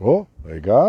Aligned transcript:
או, 0.00 0.24
רגע. 0.44 0.82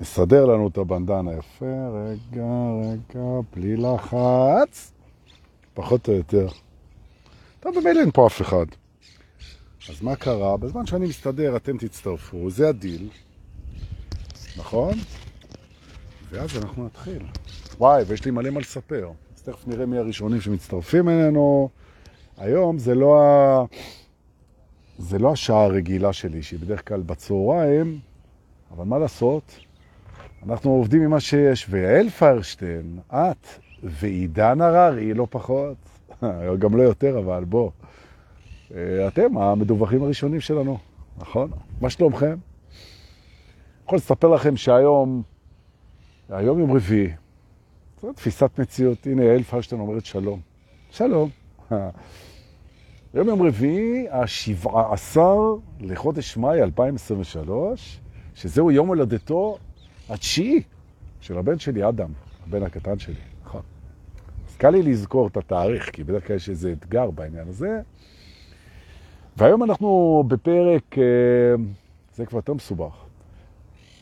נסדר 0.00 0.46
לנו 0.46 0.68
את 0.68 0.78
הבנדנה 0.78 1.32
יפה. 1.32 1.88
רגע, 1.92 2.46
רגע, 2.82 3.24
בלי 3.54 3.76
לחץ. 3.76 4.92
פחות 5.74 6.08
או 6.08 6.12
יותר. 6.12 6.48
טוב, 7.60 7.74
במילא 7.78 8.00
אין 8.00 8.10
פה 8.10 8.26
אף 8.26 8.42
אחד. 8.42 8.66
אז 9.88 10.02
מה 10.02 10.16
קרה? 10.16 10.56
בזמן 10.56 10.86
שאני 10.86 11.06
מסתדר 11.06 11.56
אתם 11.56 11.78
תצטרפו, 11.78 12.50
זה 12.50 12.68
הדיל, 12.68 13.08
נכון? 14.56 14.94
ואז 16.30 16.56
אנחנו 16.56 16.86
נתחיל. 16.86 17.22
וואי, 17.78 18.02
ויש 18.06 18.24
לי 18.24 18.30
מלא 18.30 18.50
מה 18.50 18.60
לספר. 18.60 19.10
אז 19.36 19.42
תכף 19.42 19.66
נראה 19.68 19.86
מי 19.86 19.98
הראשונים 19.98 20.40
שמצטרפים 20.40 21.08
אלינו. 21.08 21.68
היום 22.38 22.78
זה 22.78 22.94
לא, 22.94 23.22
ה... 23.22 23.64
זה 25.02 25.18
לא 25.18 25.32
השעה 25.32 25.64
הרגילה 25.64 26.12
שלי, 26.12 26.42
שהיא 26.42 26.60
בדרך 26.60 26.88
כלל 26.88 27.00
בצהריים, 27.00 27.98
אבל 28.70 28.84
מה 28.84 28.98
לעשות? 28.98 29.58
אנחנו 30.46 30.70
עובדים 30.70 31.02
עם 31.02 31.10
מה 31.10 31.20
שיש, 31.20 31.66
ויעל 31.70 32.08
פיירשטיין, 32.08 32.98
את 33.12 33.46
ועידן 33.82 34.60
הררי, 34.60 35.14
לא 35.14 35.26
פחות, 35.30 35.76
גם 36.60 36.76
לא 36.76 36.82
יותר, 36.82 37.18
אבל 37.18 37.44
בוא. 37.44 37.70
אתם 39.08 39.38
המדווחים 39.38 40.02
הראשונים 40.02 40.40
שלנו, 40.40 40.78
נכון? 41.18 41.50
מה 41.80 41.90
שלומכם? 41.90 42.36
יכול 43.84 43.96
לספר 43.96 44.28
לכם 44.28 44.56
שהיום, 44.56 45.22
היום 46.28 46.58
יום 46.58 46.72
רביעי, 46.72 47.10
זו 48.02 48.12
תפיסת 48.12 48.50
מציאות. 48.58 49.06
הנה, 49.06 49.24
יעל 49.24 49.42
פרשטיין 49.42 49.80
אומרת 49.80 50.04
שלום. 50.04 50.40
שלום. 50.90 51.30
היום 53.14 53.28
יום 53.28 53.42
רביעי, 53.42 54.06
השבעה 54.10 54.92
עשר 54.92 55.36
לחודש 55.80 56.36
מאי 56.36 56.62
2023, 56.62 58.00
שזהו 58.34 58.70
יום 58.70 58.88
הולדתו 58.88 59.58
התשיעי 60.08 60.62
של 61.20 61.38
הבן 61.38 61.58
שלי, 61.58 61.88
אדם, 61.88 62.10
הבן 62.46 62.62
הקטן 62.62 62.98
שלי. 62.98 63.14
נכון. 63.44 63.60
אז 64.48 64.56
קל 64.56 64.70
לי 64.70 64.82
לזכור 64.82 65.26
את 65.26 65.36
התאריך, 65.36 65.90
כי 65.90 66.04
בדרך 66.04 66.26
כלל 66.26 66.36
יש 66.36 66.48
איזה 66.48 66.72
אתגר 66.72 67.10
בעניין 67.10 67.48
הזה. 67.48 67.80
והיום 69.36 69.62
אנחנו 69.62 70.24
בפרק, 70.28 70.96
זה 72.14 72.26
כבר 72.26 72.38
יותר 72.38 72.54
מסובך, 72.54 72.94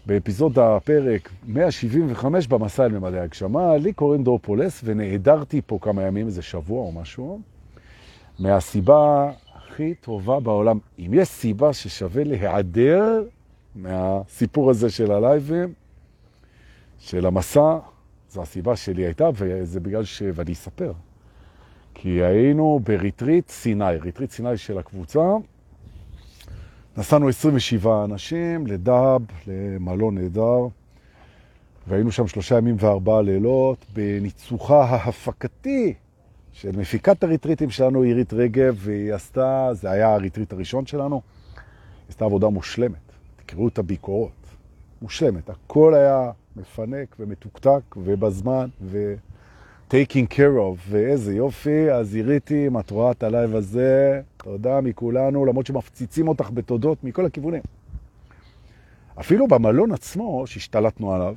באפיזוד 0.06 0.58
הפרק 0.58 1.31
175 1.47 2.47
במסע 2.47 2.84
אל 2.84 2.98
ממדי 2.98 3.19
הגשמה, 3.19 3.77
לי 3.77 3.92
קוראים 3.92 4.25
דור 4.25 4.38
פולס 4.42 4.81
ונעדרתי 4.84 5.61
פה 5.66 5.78
כמה 5.83 6.03
ימים, 6.03 6.27
איזה 6.27 6.42
שבוע 6.42 6.81
או 6.81 6.92
משהו, 6.92 7.41
מהסיבה 8.41 9.30
הכי 9.55 9.94
טובה 9.94 10.41
בעולם. 10.41 10.78
אם 10.98 11.10
יש 11.14 11.28
סיבה 11.28 11.72
ששווה 11.72 12.24
להיעדר 12.24 13.22
מהסיפור 13.74 14.70
הזה 14.70 14.91
של 14.91 15.12
הלייבים, 15.12 15.72
של 16.98 17.27
המסע, 17.27 17.78
זו 18.30 18.42
הסיבה 18.42 18.77
שלי 18.77 19.02
הייתה, 19.02 19.28
וזה 19.34 19.80
בגלל 19.80 20.05
ש... 20.05 20.22
ואני 20.34 20.52
אספר. 20.52 20.92
כי 21.94 22.08
היינו 22.08 22.80
בריטריט 22.84 23.48
סיני, 23.48 23.97
ריטריט 24.00 24.30
סיני 24.30 24.56
של 24.56 24.78
הקבוצה. 24.78 25.36
נסענו 26.97 27.28
27 27.28 28.04
אנשים 28.04 28.66
לדהב, 28.66 29.22
למלון 29.47 30.19
נהדר, 30.19 30.66
והיינו 31.88 32.12
שם 32.12 32.27
שלושה 32.27 32.58
ימים 32.58 32.77
וארבעה 32.78 33.22
לילות 33.22 33.86
בניצוחה 33.92 34.84
ההפקתי 34.84 35.94
של 36.61 36.77
מפיקת 36.77 37.25
הריטריטים 37.25 37.70
שלנו, 37.70 38.03
עירית 38.03 38.33
רגב, 38.33 38.77
והיא 38.78 39.14
עשתה, 39.14 39.69
זה 39.72 39.91
היה 39.91 40.14
הריטריט 40.14 40.53
הראשון 40.53 40.86
שלנו, 40.86 41.22
היא 41.55 41.62
עשתה 42.08 42.25
עבודה 42.25 42.48
מושלמת. 42.48 43.12
תקראו 43.36 43.69
את 43.69 43.78
הביקורות. 43.78 44.33
מושלמת. 45.03 45.50
הכל 45.50 45.94
היה 45.94 46.31
מפנק 46.56 47.16
ומתוקתק 47.20 47.97
ובזמן 47.97 48.69
ו... 48.83 49.14
taking 49.91 50.33
care 50.34 50.56
of, 50.56 50.78
ואיזה 50.88 51.34
יופי, 51.34 51.91
אז 51.91 52.15
עירית, 52.15 52.66
אם 52.66 52.78
את 52.78 52.91
רואה 52.91 53.10
את 53.10 53.22
הלייב 53.22 53.56
הזה, 53.56 54.21
תודה 54.37 54.81
מכולנו, 54.81 55.44
למרות 55.44 55.66
שמפציצים 55.66 56.28
אותך 56.28 56.50
בתודות 56.54 57.04
מכל 57.04 57.27
הכיוונים. 57.27 57.62
אפילו 59.21 59.48
במלון 59.48 59.92
עצמו, 59.92 60.47
שהשתלטנו 60.47 61.15
עליו, 61.15 61.34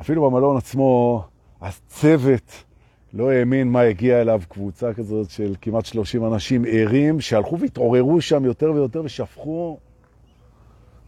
אפילו 0.00 0.30
במלון 0.30 0.56
עצמו, 0.56 1.24
הצוות 1.60 2.64
לא 3.16 3.30
האמין 3.30 3.68
מה 3.68 3.80
הגיע 3.80 4.20
אליו, 4.20 4.42
קבוצה 4.48 4.94
כזאת 4.94 5.30
של 5.30 5.54
כמעט 5.60 5.84
30 5.84 6.24
אנשים 6.24 6.64
ערים, 6.68 7.20
שהלכו 7.20 7.58
והתעוררו 7.58 8.20
שם 8.20 8.44
יותר 8.44 8.72
ויותר 8.72 9.02
ושפכו 9.04 9.78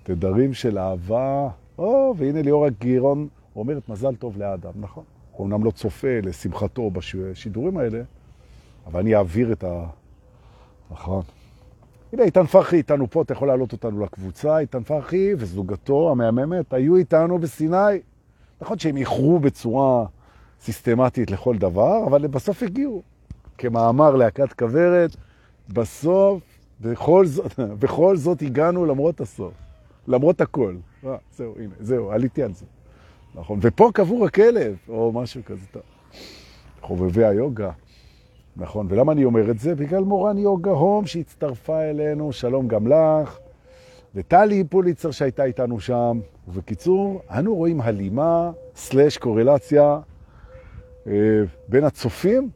תדרים 0.02 0.54
של 0.54 0.78
אהבה. 0.78 1.48
או, 1.78 2.14
והנה 2.16 2.42
ליאור 2.42 2.66
הגירון 2.66 3.28
אומרת 3.56 3.88
מזל 3.88 4.14
טוב 4.14 4.38
לאדם, 4.38 4.70
נכון? 4.80 5.04
הוא 5.32 5.44
אומנם 5.44 5.64
לא 5.64 5.70
צופה 5.70 6.20
לשמחתו 6.22 6.90
בשידורים 6.90 7.76
האלה, 7.76 8.02
אבל 8.86 9.00
אני 9.00 9.16
אעביר 9.16 9.52
את 9.52 9.64
ה... 9.64 9.86
נכון. 10.90 11.22
הנה, 12.12 12.22
איתן 12.22 12.46
פרחי 12.46 12.76
איתנו 12.76 13.10
פה, 13.10 13.22
אתה 13.22 13.32
יכול 13.32 13.48
להעלות 13.48 13.72
אותנו 13.72 14.00
לקבוצה. 14.00 14.58
איתן 14.58 14.82
פרחי 14.82 15.34
וזוגתו 15.38 16.10
המהממת 16.10 16.72
היו 16.72 16.96
איתנו 16.96 17.38
בסיני. 17.38 17.76
נכון 18.60 18.78
שהם 18.78 18.96
איחרו 18.96 19.38
בצורה 19.38 20.06
סיסטמטית 20.60 21.30
לכל 21.30 21.56
דבר, 21.56 22.06
אבל 22.06 22.26
בסוף 22.26 22.62
הגיעו. 22.62 23.02
כמאמר 23.58 24.16
להקת 24.16 24.52
כוורת, 24.52 25.16
בסוף, 25.68 26.42
בכל 26.80 27.26
זאת, 27.26 27.60
בכל 27.80 28.16
זאת 28.16 28.42
הגענו 28.42 28.86
למרות 28.86 29.20
הסוף. 29.20 29.52
למרות 30.08 30.40
הכל. 30.40 30.76
אה, 31.06 31.16
זהו, 31.36 31.54
הנה, 31.58 31.74
זהו, 31.80 32.10
עליתי 32.10 32.42
על 32.42 32.52
זה. 32.54 32.64
נכון, 33.34 33.58
ופה 33.62 33.90
קבור 33.94 34.26
הכלב, 34.26 34.76
או 34.88 35.12
משהו 35.12 35.40
כזה. 35.44 35.66
טוב. 35.70 35.82
חובבי 36.80 37.24
היוגה. 37.24 37.70
נכון, 38.56 38.86
ולמה 38.90 39.12
אני 39.12 39.24
אומר 39.24 39.50
את 39.50 39.58
זה? 39.58 39.74
בגלל 39.74 40.04
מורן 40.04 40.38
יוגה 40.38 40.70
הום 40.70 41.06
שהצטרפה 41.06 41.80
אלינו, 41.80 42.32
שלום 42.32 42.68
גם 42.68 42.86
לך, 42.86 43.38
וטלי 44.14 44.64
פוליצר 44.64 45.10
שהייתה 45.10 45.44
איתנו 45.44 45.80
שם. 45.80 46.20
ובקיצור, 46.48 47.22
אנו 47.30 47.54
רואים 47.54 47.80
הלימה, 47.80 48.50
סלש 48.76 49.16
קורלציה, 49.16 49.98
בין 51.68 51.84
הצופים 51.84 52.50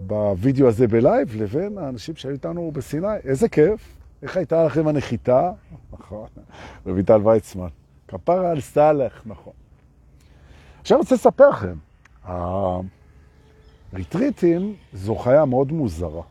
בווידאו 0.00 0.68
הזה 0.68 0.86
בלייב 0.86 1.42
לבין 1.42 1.78
האנשים 1.78 2.16
שהיו 2.16 2.32
איתנו 2.32 2.70
בסיני. 2.74 3.16
איזה 3.24 3.48
כיף. 3.48 3.98
איך 4.22 4.36
הייתה 4.36 4.64
לכם 4.64 4.88
הנחיתה? 4.88 5.52
נכון, 5.92 6.28
רויטל 6.86 7.20
ויצמן. 7.24 7.68
כפרה 8.08 8.50
עלייך, 8.50 9.22
נכון. 9.26 9.52
עכשיו 10.80 10.96
אני 10.96 11.02
רוצה 11.02 11.14
לספר 11.14 11.48
לכם, 11.50 11.74
הריטריטים 13.92 14.74
זו 14.92 15.14
חיה 15.14 15.44
מאוד 15.44 15.72
מוזרה. 15.72 16.22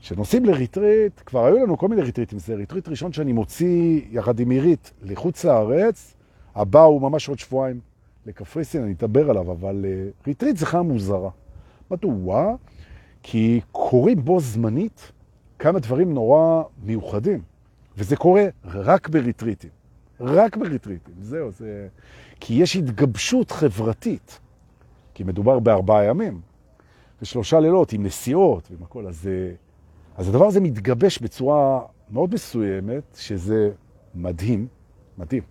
כשנוסעים 0.00 0.44
לריטריט, 0.44 1.20
כבר 1.26 1.46
היו 1.46 1.56
לנו 1.58 1.78
כל 1.78 1.88
מיני 1.88 2.02
ריטריטים, 2.02 2.38
זה 2.38 2.54
ריטריט 2.54 2.88
ראשון 2.88 3.12
שאני 3.12 3.32
מוציא 3.32 4.00
יחד 4.10 4.40
עם 4.40 4.50
עירית 4.50 4.92
לחוץ 5.02 5.44
לארץ, 5.44 6.14
הבא 6.54 6.82
הוא 6.82 7.02
ממש 7.02 7.28
עוד 7.28 7.38
שבועיים 7.38 7.80
לקפריסין, 8.28 8.82
אני 8.82 8.92
אדבר 8.92 9.30
עליו, 9.30 9.52
אבל 9.52 9.84
אה, 9.84 10.26
ריטריט 10.26 10.56
זה 10.56 10.66
חיה 10.66 10.82
מוזרה. 10.82 11.30
מדוע? 11.90 12.54
כי 13.22 13.60
קורים 13.72 14.24
בו 14.24 14.40
זמנית 14.40 15.12
כמה 15.58 15.78
דברים 15.78 16.14
נורא 16.14 16.62
מיוחדים, 16.82 17.42
וזה 17.96 18.16
קורה 18.16 18.46
רק 18.64 19.08
בריטריטים. 19.08 19.70
רק 20.20 20.56
בריטריטים, 20.56 21.14
זהו, 21.20 21.50
זה... 21.50 21.88
כי 22.40 22.54
יש 22.54 22.76
התגבשות 22.76 23.50
חברתית, 23.50 24.40
כי 25.14 25.24
מדובר 25.24 25.58
בארבעה 25.58 26.04
ימים, 26.04 26.40
ושלושה 27.22 27.60
לילות 27.60 27.92
עם 27.92 28.02
נסיעות 28.02 28.68
ועם 28.70 28.82
הכל, 28.82 29.06
אז, 29.06 29.28
אז 30.16 30.28
הדבר 30.28 30.46
הזה 30.46 30.60
מתגבש 30.60 31.18
בצורה 31.18 31.80
מאוד 32.10 32.34
מסוימת, 32.34 33.02
שזה 33.14 33.70
מדהים, 34.14 34.66
מדהים. 35.18 35.42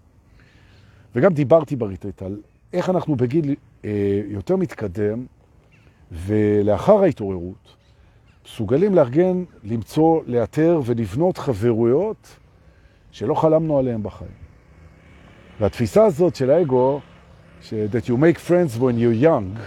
וגם 1.15 1.33
דיברתי 1.33 1.75
בריטריט 1.75 2.21
על 2.21 2.41
איך 2.73 2.89
אנחנו 2.89 3.15
בגיל 3.15 3.55
אה, 3.85 4.21
יותר 4.27 4.55
מתקדם, 4.55 5.25
ולאחר 6.11 7.03
ההתעוררות, 7.03 7.75
מסוגלים 8.45 8.95
לארגן, 8.95 9.43
למצוא, 9.63 10.21
לאתר 10.25 10.81
ולבנות 10.85 11.37
חברויות 11.37 12.37
שלא 13.11 13.33
חלמנו 13.33 13.77
עליהן 13.77 14.03
בחיים. 14.03 14.31
והתפיסה 15.59 16.05
הזאת 16.05 16.35
של 16.35 16.49
האגו, 16.49 16.99
ש- 17.61 17.73
that 17.73 18.05
you 18.05 18.13
make 18.13 18.37
friends 18.49 18.79
when 18.79 18.95
you're 18.99 19.23
young, 19.23 19.59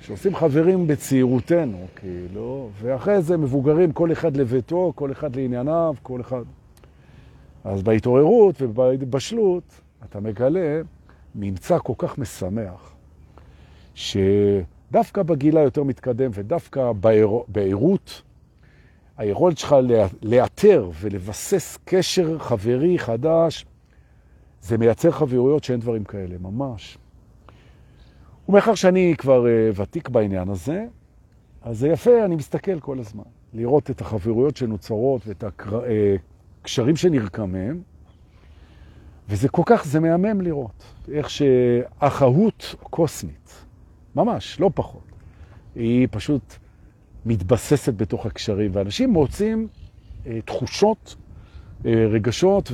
שעושים 0.00 0.34
חברים 0.34 0.86
בצעירותנו, 0.86 1.86
כאילו, 1.96 2.70
ואחרי 2.80 3.22
זה 3.22 3.36
מבוגרים, 3.36 3.92
כל 3.92 4.12
אחד 4.12 4.36
לביתו, 4.36 4.92
כל 4.94 5.12
אחד 5.12 5.36
לענייניו, 5.36 5.94
כל 6.02 6.20
אחד. 6.20 6.42
אז 7.64 7.82
בהתעוררות 7.82 8.62
ובהתבשלות, 8.62 9.80
אתה 10.04 10.20
מגלה 10.20 10.80
ממצא 11.36 11.78
כל 11.78 11.92
כך 11.98 12.18
משמח, 12.18 12.94
שדווקא 13.94 15.22
בגילה 15.22 15.60
יותר 15.60 15.82
מתקדם 15.82 16.30
ודווקא 16.34 16.92
בעירות, 17.48 18.22
היכולת 19.16 19.58
שלך 19.58 19.76
לאתר 20.22 20.90
ולבסס 21.00 21.78
קשר 21.84 22.38
חברי 22.38 22.98
חדש, 22.98 23.66
זה 24.62 24.78
מייצר 24.78 25.10
חברויות 25.10 25.64
שאין 25.64 25.80
דברים 25.80 26.04
כאלה, 26.04 26.38
ממש. 26.38 26.98
ומאחר 28.48 28.74
שאני 28.74 29.14
כבר 29.18 29.44
uh, 29.44 29.80
ותיק 29.80 30.08
בעניין 30.08 30.48
הזה, 30.48 30.86
אז 31.62 31.78
זה 31.78 31.88
יפה, 31.88 32.24
אני 32.24 32.36
מסתכל 32.36 32.80
כל 32.80 32.98
הזמן. 32.98 33.24
לראות 33.54 33.90
את 33.90 34.00
החברויות 34.00 34.56
שנוצרות 34.56 35.26
ואת 35.26 35.44
הקשרים 35.44 36.94
אה, 36.94 36.96
שנרקם 36.96 37.54
וזה 39.28 39.48
כל 39.48 39.62
כך, 39.66 39.84
זה 39.84 40.00
מהמם 40.00 40.40
לראות. 40.40 40.84
איך 41.12 41.30
שאחהות 41.30 42.74
קוסמית, 42.82 43.64
ממש, 44.16 44.60
לא 44.60 44.70
פחות, 44.74 45.02
היא 45.74 46.08
פשוט 46.10 46.54
מתבססת 47.26 47.94
בתוך 47.94 48.26
הקשרים, 48.26 48.70
ואנשים 48.74 49.10
מוצאים 49.10 49.68
אה, 50.26 50.38
תחושות, 50.44 51.16
אה, 51.86 52.06
רגשות 52.10 52.72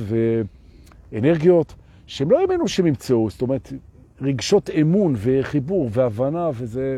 ואנרגיות 1.11 1.75
שהם 2.07 2.31
לא 2.31 2.39
האמינו 2.39 2.67
שהם 2.67 2.87
ימצאו, 2.87 3.29
זאת 3.29 3.41
אומרת, 3.41 3.73
רגשות 4.21 4.69
אמון 4.69 5.13
וחיבור 5.17 5.89
והבנה, 5.91 6.49
וזה, 6.55 6.97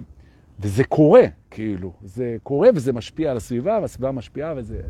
וזה 0.60 0.84
קורה, 0.84 1.24
כאילו. 1.52 1.94
זה 2.04 2.38
קורה 2.44 2.70
וזה 2.76 2.94
משפיע 2.94 3.32
על 3.32 3.38
הסביבה, 3.38 3.80
והסביבה 3.82 4.12
משפיעה 4.12 4.54
וזה... 4.58 4.82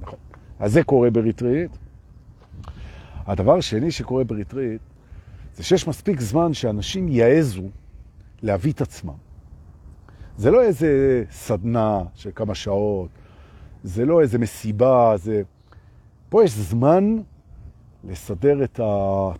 נכון. 0.00 0.18
אז 0.58 0.72
זה 0.72 0.82
קורה 0.82 1.10
בריטריט. 1.10 1.70
הדבר 3.28 3.56
השני 3.56 3.90
שקורה 3.90 4.24
בריטריט, 4.24 4.80
זה 5.56 5.62
שיש 5.62 5.88
מספיק 5.88 6.20
זמן 6.20 6.54
שאנשים 6.54 7.08
יעזו 7.08 7.62
להביא 8.42 8.72
את 8.72 8.80
עצמם. 8.80 9.14
זה 10.36 10.50
לא 10.50 10.62
איזה 10.62 11.24
סדנה 11.30 12.02
של 12.14 12.30
כמה 12.34 12.54
שעות, 12.54 13.08
זה 13.82 14.04
לא 14.04 14.20
איזה 14.20 14.38
מסיבה, 14.38 15.16
זה... 15.16 15.42
פה 16.28 16.44
יש 16.44 16.50
זמן 16.50 17.16
לסדר 18.04 18.64
את 18.64 18.80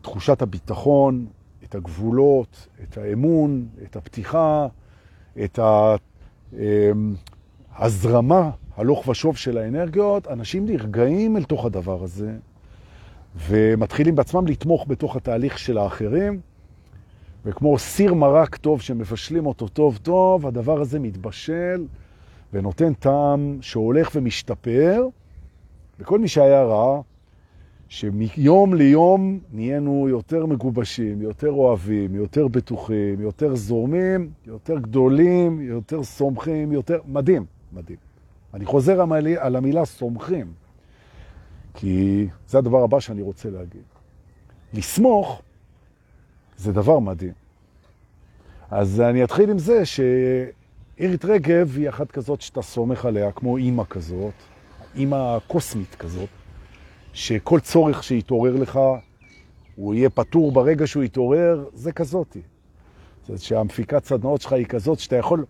תחושת 0.02 0.42
הביטחון, 0.42 1.26
את 1.64 1.74
הגבולות, 1.74 2.68
את 2.82 2.98
האמון, 2.98 3.68
את 3.82 3.96
הפתיחה, 3.96 4.66
את 5.44 5.58
ההזרמה 7.74 8.50
הלוך 8.76 9.08
ושוב 9.08 9.36
של 9.36 9.58
האנרגיות. 9.58 10.28
אנשים 10.28 10.66
נרגעים 10.66 11.36
אל 11.36 11.44
תוך 11.44 11.64
הדבר 11.64 12.02
הזה, 12.02 12.36
ומתחילים 13.36 14.14
בעצמם 14.14 14.46
לתמוך 14.46 14.84
בתוך 14.88 15.16
התהליך 15.16 15.58
של 15.58 15.78
האחרים. 15.78 16.40
וכמו 17.44 17.78
סיר 17.78 18.14
מרק 18.14 18.56
טוב 18.56 18.80
שמבשלים 18.80 19.46
אותו 19.46 19.68
טוב 19.68 19.98
טוב, 20.02 20.46
הדבר 20.46 20.80
הזה 20.80 20.98
מתבשל 20.98 21.86
ונותן 22.52 22.94
טעם 22.94 23.58
שהולך 23.60 24.10
ומשתפר, 24.14 25.06
וכל 26.00 26.18
מי 26.18 26.28
שהיה 26.28 26.62
רע, 26.62 27.00
שמיום 27.88 28.74
ליום 28.74 29.38
נהיינו 29.52 30.06
יותר 30.08 30.46
מגובשים, 30.46 31.22
יותר 31.22 31.50
אוהבים, 31.50 32.14
יותר 32.14 32.48
בטוחים, 32.48 33.20
יותר 33.20 33.54
זורמים, 33.54 34.30
יותר 34.46 34.78
גדולים, 34.78 35.60
יותר 35.60 36.02
סומכים, 36.02 36.72
יותר... 36.72 36.98
מדהים, 37.06 37.44
מדהים. 37.72 37.98
אני 38.54 38.64
חוזר 38.64 39.00
על 39.38 39.56
המילה 39.56 39.84
סומכים, 39.84 40.46
כי 41.80 42.26
זה 42.48 42.58
הדבר 42.58 42.82
הבא 42.82 43.00
שאני 43.00 43.22
רוצה 43.22 43.50
להגיד. 43.50 43.82
לסמוך 44.74 45.42
זה 46.56 46.72
דבר 46.72 46.98
מדהים. 46.98 47.32
אז 48.70 49.00
אני 49.00 49.24
אתחיל 49.24 49.50
עם 49.50 49.58
זה 49.58 49.82
שאירית 49.86 51.24
רגב 51.24 51.76
היא 51.76 51.88
אחת 51.88 52.10
כזאת 52.10 52.40
שאתה 52.40 52.62
סומך 52.62 53.04
עליה, 53.04 53.32
כמו 53.32 53.56
אימא 53.56 53.82
כזאת, 53.90 54.32
אימא 54.94 55.38
קוסמית 55.46 55.94
כזאת, 55.94 56.28
שכל 57.12 57.60
צורך 57.60 58.02
שיתעורר 58.02 58.56
לך, 58.56 58.80
הוא 59.76 59.94
יהיה 59.94 60.10
פתור 60.10 60.52
ברגע 60.52 60.86
שהוא 60.86 61.04
יתעורר, 61.04 61.64
זה 61.74 61.92
כזאתי. 61.92 62.40
זאת 63.20 63.28
אומרת 63.28 63.40
שהמפיקת 63.40 64.04
סדנאות 64.04 64.40
שלך 64.40 64.52
היא 64.52 64.66
כזאת 64.66 64.98
שאתה 64.98 65.16
יכול 65.16 65.44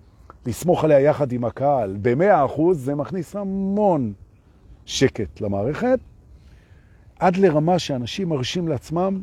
לסמוך 0.46 0.84
עליה 0.84 1.00
יחד 1.00 1.32
עם 1.32 1.44
הקהל. 1.44 1.96
במאה 2.02 2.44
אחוז 2.44 2.84
זה 2.84 2.94
מכניס 2.94 3.36
המון 3.36 4.12
שקט 4.86 5.40
למערכת, 5.40 5.98
עד 7.18 7.36
לרמה 7.36 7.78
שאנשים 7.78 8.28
מרשים 8.28 8.68
לעצמם 8.68 9.22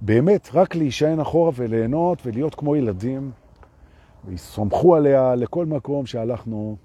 באמת 0.00 0.48
רק 0.54 0.74
להישען 0.74 1.20
אחורה 1.20 1.50
וליהנות 1.54 2.26
ולהיות 2.26 2.54
כמו 2.54 2.76
ילדים, 2.76 3.30
ויסמכו 4.24 4.96
עליה 4.96 5.34
לכל 5.34 5.66
מקום 5.66 6.06
שהלכנו. 6.06 6.76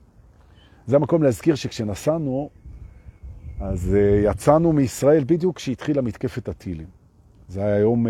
זה 0.85 0.95
המקום 0.95 1.23
להזכיר 1.23 1.55
שכשנסענו, 1.55 2.49
אז 3.59 3.97
uh, 3.97 4.31
יצאנו 4.31 4.73
מישראל 4.73 5.23
בדיוק 5.23 5.55
כשהתחילה 5.55 6.01
מתקפת 6.01 6.49
הטילים. 6.49 6.87
זה 7.47 7.63
היה 7.63 7.79
יום, 7.79 8.07
uh, 8.07 8.09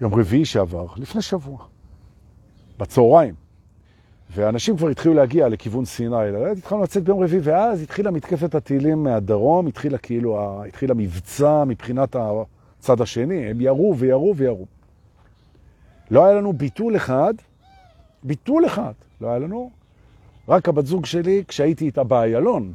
יום 0.00 0.14
רביעי 0.14 0.44
שעבר, 0.44 0.86
לפני 0.96 1.22
שבוע, 1.22 1.58
בצהריים. 2.78 3.34
ואנשים 4.30 4.76
כבר 4.76 4.88
התחילו 4.88 5.14
להגיע 5.14 5.48
לכיוון 5.48 5.84
סיני. 5.84 6.16
התחלנו 6.58 6.82
לצאת 6.82 7.04
ביום 7.04 7.22
רביעי, 7.22 7.40
ואז 7.42 7.82
התחילה 7.82 8.10
מתקפת 8.10 8.54
הטילים 8.54 9.02
מהדרום, 9.02 9.66
התחילה 9.66 9.98
כאילו, 9.98 10.62
התחיל 10.68 10.90
המבצע 10.90 11.64
מבחינת 11.64 12.16
הצד 12.78 13.00
השני. 13.00 13.50
הם 13.50 13.60
ירו 13.60 13.96
וירו 13.98 14.36
וירו. 14.36 14.66
לא 16.10 16.24
היה 16.24 16.34
לנו 16.34 16.52
ביטול 16.52 16.96
אחד, 16.96 17.34
ביטול 18.22 18.66
אחד 18.66 18.92
לא 19.20 19.28
היה 19.28 19.38
לנו, 19.38 19.70
רק 20.48 20.68
הבת 20.68 20.86
זוג 20.86 21.06
שלי, 21.06 21.44
כשהייתי 21.48 21.84
איתה 21.86 22.04
באיילון, 22.04 22.72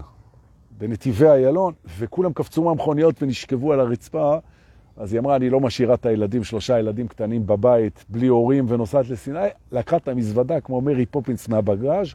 בנתיבי 0.78 1.28
איילון, 1.28 1.74
וכולם 1.98 2.34
קפצו 2.34 2.64
מהמכוניות 2.64 3.24
ונשכבו 3.24 3.74
על 3.74 3.80
הרצפה, 3.80 4.38
אז 4.98 5.14
היא 5.14 5.20
אמרה, 5.20 5.36
אני 5.36 5.50
לא 5.50 5.60
משאירה 5.60 5.94
את 5.94 6.06
הילדים, 6.06 6.44
שלושה 6.44 6.80
ילדים 6.80 7.08
קטנים 7.08 7.48
בבית, 7.48 8.06
בלי 8.10 8.28
הורים, 8.28 8.66
ונוסעת 8.68 9.10
לסיני, 9.10 9.48
לקחה 9.72 9.98
את 9.98 10.08
המזוודה, 10.08 10.62
כמו 10.62 10.82
מרי 10.82 11.06
פופינס 11.06 11.48
מהבגראז', 11.48 12.08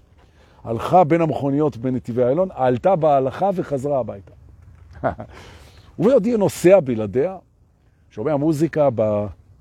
הלכה 0.64 1.04
בין 1.04 1.20
המכוניות 1.20 1.76
בנתיבי 1.76 2.22
איילון, 2.22 2.48
עלתה 2.54 2.96
בהלכה 2.96 3.50
וחזרה 3.54 3.98
הביתה. 3.98 4.32
ועוד 5.98 6.24
היא 6.24 6.36
נוסע 6.36 6.80
בלעדיה, 6.80 7.36
שומע 8.10 8.36
מוזיקה 8.36 8.88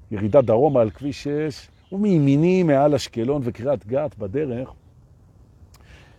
בירידה 0.10 0.42
דרומה 0.42 0.82
על 0.82 0.90
כביש 0.90 1.24
6, 1.24 1.68
ומימיני 1.92 2.64
מעל 2.64 2.96
אשקלון 2.96 3.42
וקריאת 3.46 3.88
גת 3.88 4.18
בדרך, 4.18 4.70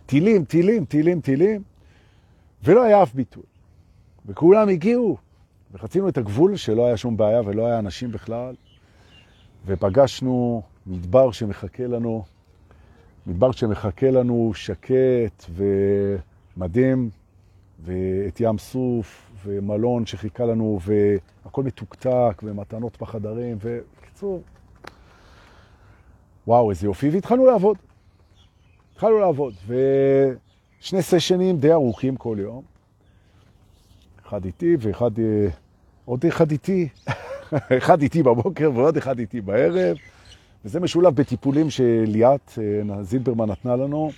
טילים, 0.05 0.45
טילים, 0.45 0.85
טילים, 0.85 1.21
טילים, 1.21 1.61
ולא 2.63 2.83
היה 2.83 3.03
אף 3.03 3.13
ביטוי. 3.13 3.43
וכולם 4.25 4.69
הגיעו, 4.69 5.17
וחצינו 5.73 6.09
את 6.09 6.17
הגבול 6.17 6.55
שלא 6.55 6.85
היה 6.85 6.97
שום 6.97 7.17
בעיה 7.17 7.41
ולא 7.45 7.67
היה 7.67 7.79
אנשים 7.79 8.11
בכלל, 8.11 8.55
ופגשנו 9.65 10.61
מדבר 10.87 11.31
שמחכה 11.31 11.87
לנו, 11.87 12.23
מדבר 13.27 13.51
שמחכה 13.51 14.11
לנו 14.11 14.51
שקט 14.55 15.45
ומדהים, 16.57 17.09
ואת 17.83 18.39
ים 18.39 18.57
סוף, 18.57 19.31
ומלון 19.45 20.05
שחיכה 20.05 20.45
לנו, 20.45 20.79
והכל 21.43 21.63
מתוקתק, 21.63 22.41
ומתנות 22.43 22.97
בחדרים, 23.01 23.57
ובקיצור, 23.61 24.41
וואו, 26.47 26.69
איזה 26.69 26.85
יופי, 26.85 27.09
והתחלנו 27.09 27.45
לעבוד. 27.45 27.77
התחלנו 28.93 29.19
לעבוד, 29.19 29.53
ושני 29.67 31.01
סשנים 31.01 31.57
די 31.57 31.71
ארוכים 31.71 32.15
כל 32.15 32.37
יום. 32.39 32.78
אחד 34.29 34.45
איתי 34.45 34.77
ואחד, 34.79 35.19
אה, 35.19 35.47
עוד 36.05 36.25
אחד 36.25 36.51
איתי, 36.51 36.87
אחד 37.77 38.01
איתי 38.01 38.23
בבוקר 38.23 38.71
ועוד 38.75 38.97
אחד 38.97 39.19
איתי 39.19 39.41
בערב, 39.41 39.97
וזה 40.65 40.79
משולב 40.79 41.15
בטיפולים 41.15 41.69
שליאת 41.69 42.59
אה, 42.91 43.03
זילברמן 43.03 43.49
נתנה 43.49 43.75
לנו, 43.75 44.11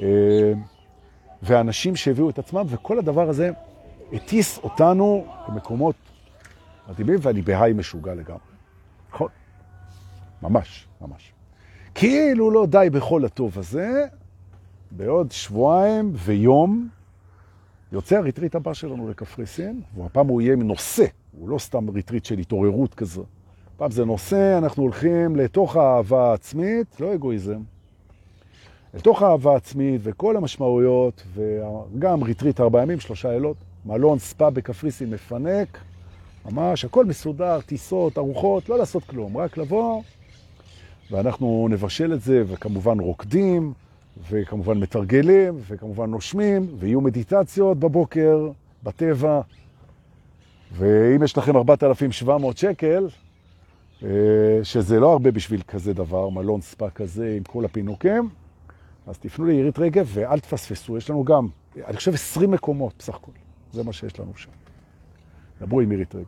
אה, 0.00 0.52
ואנשים 1.42 1.96
שהביאו 1.96 2.30
את 2.30 2.38
עצמם, 2.38 2.64
וכל 2.68 2.98
הדבר 2.98 3.28
הזה 3.28 3.50
הטיס 4.12 4.58
אותנו 4.58 5.26
למקומות 5.48 5.96
מדהימים, 6.88 7.18
ואני 7.22 7.42
בהיי 7.42 7.72
משוגע 7.72 8.14
לגמרי. 8.14 8.40
נכון? 9.12 9.28
ממש, 10.42 10.86
ממש. 11.00 11.32
כאילו 11.94 12.50
לא 12.50 12.66
די 12.66 12.88
בכל 12.92 13.24
הטוב 13.24 13.58
הזה, 13.58 14.06
בעוד 14.90 15.32
שבועיים 15.32 16.12
ויום 16.14 16.88
יוצא 17.92 18.16
הריטריט 18.16 18.54
הבא 18.54 18.74
שלנו 18.74 19.08
לקפריסין, 19.10 19.80
והפעם 19.96 20.26
הוא 20.26 20.40
יהיה 20.40 20.56
נושא, 20.56 21.04
הוא 21.38 21.48
לא 21.48 21.58
סתם 21.58 21.90
ריטריט 21.90 22.24
של 22.24 22.38
התעוררות 22.38 22.94
כזו. 22.94 23.24
הפעם 23.76 23.90
זה 23.90 24.04
נושא, 24.04 24.58
אנחנו 24.58 24.82
הולכים 24.82 25.36
לתוך 25.36 25.76
האהבה 25.76 26.30
העצמית, 26.30 27.00
לא 27.00 27.14
אגואיזם, 27.14 27.60
לתוך 28.94 29.22
האהבה 29.22 29.52
העצמית 29.52 30.00
וכל 30.04 30.36
המשמעויות, 30.36 31.22
וגם 31.34 32.22
ריטריט 32.22 32.60
ארבע 32.60 32.82
ימים, 32.82 33.00
שלושה 33.00 33.30
לילות, 33.30 33.56
מלון 33.86 34.18
ספא 34.18 34.50
בקפריסין 34.50 35.10
מפנק, 35.10 35.78
ממש 36.46 36.84
הכל 36.84 37.04
מסודר, 37.04 37.60
טיסות, 37.60 38.18
ארוחות, 38.18 38.68
לא 38.68 38.78
לעשות 38.78 39.04
כלום, 39.04 39.36
רק 39.36 39.56
לבוא, 39.56 40.02
ואנחנו 41.10 41.68
נבשל 41.70 42.12
את 42.12 42.20
זה, 42.20 42.42
וכמובן 42.46 43.00
רוקדים, 43.00 43.72
וכמובן 44.30 44.78
מתרגלים, 44.78 45.58
וכמובן 45.66 46.10
נושמים, 46.10 46.66
ויהיו 46.78 47.00
מדיטציות 47.00 47.78
בבוקר, 47.78 48.50
בטבע. 48.82 49.40
ואם 50.72 51.22
יש 51.22 51.38
לכם 51.38 51.56
4,700 51.56 52.58
שקל, 52.58 53.08
אה, 54.02 54.08
שזה 54.62 55.00
לא 55.00 55.12
הרבה 55.12 55.30
בשביל 55.30 55.62
כזה 55.68 55.94
דבר, 55.94 56.28
מלון 56.28 56.60
ספא 56.60 56.88
כזה 56.94 57.34
עם 57.36 57.42
כל 57.42 57.64
הפינוקים, 57.64 58.28
אז 59.06 59.18
תפנו 59.18 59.44
לעירית 59.44 59.78
רגב 59.78 60.10
ואל 60.14 60.40
תפספסו. 60.40 60.96
יש 60.96 61.10
לנו 61.10 61.24
גם, 61.24 61.48
אני 61.86 61.96
חושב, 61.96 62.14
20 62.14 62.50
מקומות 62.50 62.94
בסך 62.98 63.14
הכל. 63.14 63.32
זה 63.72 63.84
מה 63.84 63.92
שיש 63.92 64.20
לנו 64.20 64.32
שם. 64.36 64.50
דברו 65.60 65.80
עם 65.80 65.90
עירית 65.90 66.14
רגב. 66.14 66.24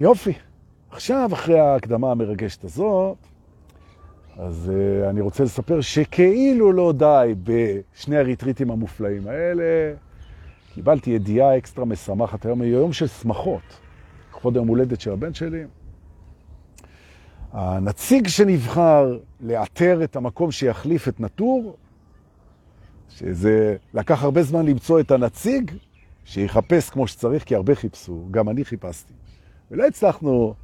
יופי. 0.00 0.32
עכשיו, 0.90 1.30
אחרי 1.32 1.60
ההקדמה 1.60 2.10
המרגשת 2.10 2.64
הזאת, 2.64 3.16
אז 4.38 4.70
uh, 4.74 5.10
אני 5.10 5.20
רוצה 5.20 5.44
לספר 5.44 5.80
שכאילו 5.80 6.72
לא 6.72 6.92
די 6.92 7.34
בשני 7.44 8.16
הריטריטים 8.16 8.70
המופלאים 8.70 9.26
האלה, 9.26 9.94
קיבלתי 10.74 11.10
ידיעה 11.10 11.58
אקסטרה 11.58 11.84
משמחת 11.84 12.46
היום, 12.46 12.62
יום 12.62 12.92
של 12.92 13.06
שמחות, 13.06 13.62
לכבוד 14.30 14.56
היום 14.56 14.68
הולדת 14.68 15.00
של 15.00 15.12
הבן 15.12 15.34
שלי. 15.34 15.64
הנציג 17.52 18.28
שנבחר 18.28 19.18
לאתר 19.40 20.04
את 20.04 20.16
המקום 20.16 20.50
שיחליף 20.50 21.08
את 21.08 21.20
נטור, 21.20 21.76
שזה 23.08 23.76
לקח 23.94 24.22
הרבה 24.22 24.42
זמן 24.42 24.66
למצוא 24.66 25.00
את 25.00 25.10
הנציג, 25.10 25.70
שיחפש 26.24 26.90
כמו 26.90 27.06
שצריך, 27.06 27.44
כי 27.44 27.54
הרבה 27.54 27.74
חיפשו, 27.74 28.26
גם 28.30 28.48
אני 28.48 28.64
חיפשתי. 28.64 29.12
ולא 29.70 29.86
הצלחנו 29.86 30.54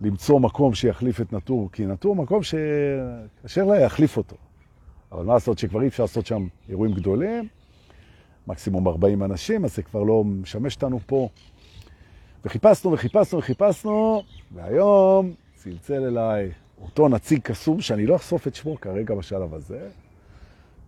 למצוא 0.00 0.40
מקום 0.40 0.74
שיחליף 0.74 1.20
את 1.20 1.32
נטור, 1.32 1.68
כי 1.72 1.86
נטור 1.86 2.16
מקום 2.16 2.40
שקשה 2.42 3.64
לה 3.64 3.78
להחליף 3.78 4.16
אותו. 4.16 4.36
אבל 5.12 5.24
מה 5.24 5.34
לעשות 5.34 5.58
שכבר 5.58 5.82
אי 5.82 5.88
אפשר 5.88 6.02
לעשות 6.02 6.26
שם 6.26 6.46
אירועים 6.68 6.94
גדולים, 6.94 7.48
מקסימום 8.46 8.88
40 8.88 9.22
אנשים, 9.22 9.64
אז 9.64 9.76
זה 9.76 9.82
כבר 9.82 10.02
לא 10.02 10.24
משמש 10.24 10.74
אותנו 10.74 11.00
פה. 11.06 11.28
וחיפשנו 12.44 12.92
וחיפשנו 12.92 13.38
וחיפשנו, 13.38 14.22
והיום 14.54 15.32
צלצל 15.54 16.02
אליי 16.04 16.50
אותו 16.82 17.08
נציג 17.08 17.40
קסום, 17.40 17.80
שאני 17.80 18.06
לא 18.06 18.16
אחשוף 18.16 18.46
את 18.46 18.54
שמו 18.54 18.80
כרגע 18.80 19.14
בשלב 19.14 19.54
הזה, 19.54 19.88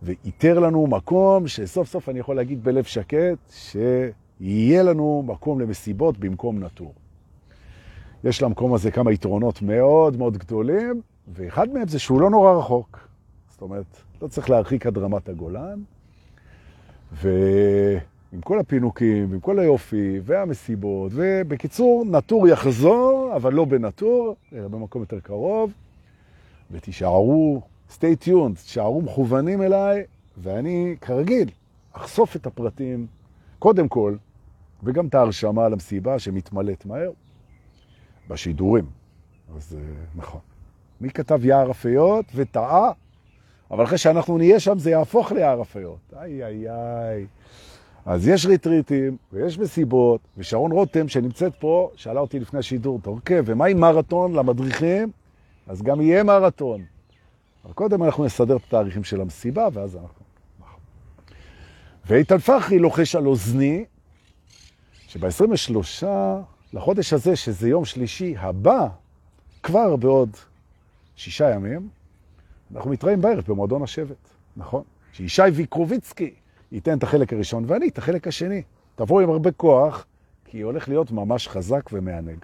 ואיתר 0.03 0.59
לנו 0.59 0.87
מקום 0.87 1.47
שסוף 1.47 1.87
סוף 1.87 2.09
אני 2.09 2.19
יכול 2.19 2.35
להגיד 2.35 2.63
בלב 2.63 2.83
שקט, 2.83 3.37
שיהיה 3.51 4.83
לנו 4.83 5.23
מקום 5.27 5.59
למסיבות 5.59 6.17
במקום 6.17 6.63
נטור. 6.63 6.93
יש 8.23 8.41
למקום 8.41 8.73
הזה 8.73 8.91
כמה 8.91 9.11
יתרונות 9.11 9.61
מאוד 9.61 10.17
מאוד 10.17 10.37
גדולים, 10.37 11.01
ואחד 11.33 11.69
מהם 11.69 11.87
זה 11.87 11.99
שהוא 11.99 12.21
לא 12.21 12.29
נורא 12.29 12.51
רחוק. 12.51 12.99
זאת 13.49 13.61
אומרת, 13.61 13.97
לא 14.21 14.27
צריך 14.27 14.49
להרחיק 14.49 14.85
עד 14.85 14.97
רמת 14.97 15.29
הגולן, 15.29 15.79
ועם 17.11 18.41
כל 18.43 18.59
הפינוקים, 18.59 19.31
ועם 19.31 19.39
כל 19.39 19.59
היופי, 19.59 20.19
והמסיבות, 20.23 21.11
ובקיצור, 21.15 22.05
נטור 22.05 22.47
יחזור, 22.47 23.31
אבל 23.35 23.53
לא 23.53 23.65
בנטור, 23.65 24.35
אלא 24.53 24.67
במקום 24.67 25.01
יותר 25.01 25.19
קרוב, 25.19 25.71
ותישארו, 26.71 27.61
stay 27.91 28.25
tuned, 28.25 28.55
תישארו 28.63 29.01
מכוונים 29.01 29.61
אליי, 29.61 30.03
ואני, 30.37 30.95
כרגיל, 31.01 31.49
אחשוף 31.93 32.35
את 32.35 32.45
הפרטים, 32.45 33.07
קודם 33.59 33.87
כל, 33.87 34.15
וגם 34.83 35.07
את 35.07 35.15
ההרשמה 35.15 35.69
למסיבה 35.69 36.19
שמתמלאת 36.19 36.85
מהר. 36.85 37.11
בשידורים. 38.29 38.85
אז 39.55 39.77
אה, 39.77 39.93
נכון. 40.15 40.39
מי 41.01 41.09
כתב 41.09 41.45
יער 41.45 41.71
אפיות 41.71 42.25
וטעה? 42.35 42.91
אבל 43.71 43.83
אחרי 43.83 43.97
שאנחנו 43.97 44.37
נהיה 44.37 44.59
שם 44.59 44.79
זה 44.79 44.91
יהפוך 44.91 45.31
ליער 45.31 45.61
אפיות. 45.61 45.99
איי 46.19 46.45
איי 46.45 46.69
איי. 46.69 47.25
אז 48.05 48.27
יש 48.27 48.45
ריטריטים 48.45 49.17
ויש 49.33 49.59
מסיבות, 49.59 50.21
ושרון 50.37 50.71
רותם 50.71 51.07
שנמצאת 51.07 51.55
פה, 51.59 51.91
שאלה 51.95 52.19
אותי 52.19 52.39
לפני 52.39 52.59
השידור, 52.59 52.99
אוקיי, 53.05 53.41
ומה 53.45 53.65
עם 53.65 53.79
מרתון 53.79 54.33
למדריכים? 54.33 55.11
אז 55.67 55.81
גם 55.81 56.01
יהיה 56.01 56.23
מרתון. 56.23 56.81
אבל 57.65 57.73
קודם 57.73 58.03
אנחנו 58.03 58.25
נסדר 58.25 58.55
את 58.55 58.61
התאריכים 58.67 59.03
של 59.03 59.21
המסיבה, 59.21 59.67
ואז 59.73 59.95
אנחנו... 59.95 60.23
ואיתן 62.05 62.37
פחרי 62.37 62.79
לוחש 62.79 63.15
על 63.15 63.27
אוזני, 63.27 63.85
שב-23 65.07 66.03
לחודש 66.73 67.13
הזה, 67.13 67.35
שזה 67.35 67.69
יום 67.69 67.85
שלישי 67.85 68.35
הבא, 68.37 68.87
כבר 69.63 69.95
בעוד 69.95 70.29
שישה 71.15 71.49
ימים, 71.49 71.89
אנחנו 72.75 72.89
מתראים 72.89 73.21
בערב 73.21 73.43
במועדון 73.47 73.83
השבט, 73.83 74.29
נכון? 74.57 74.83
שישי 75.13 75.41
ויקרוביצקי 75.41 76.33
ייתן 76.71 76.97
את 76.97 77.03
החלק 77.03 77.33
הראשון 77.33 77.63
ואני 77.67 77.87
את 77.87 77.97
החלק 77.97 78.27
השני. 78.27 78.61
תבואו 78.95 79.19
עם 79.19 79.29
הרבה 79.29 79.51
כוח, 79.51 80.05
כי 80.45 80.61
הולך 80.61 80.89
להיות 80.89 81.11
ממש 81.11 81.47
חזק 81.47 81.89
ומענג. 81.93 82.37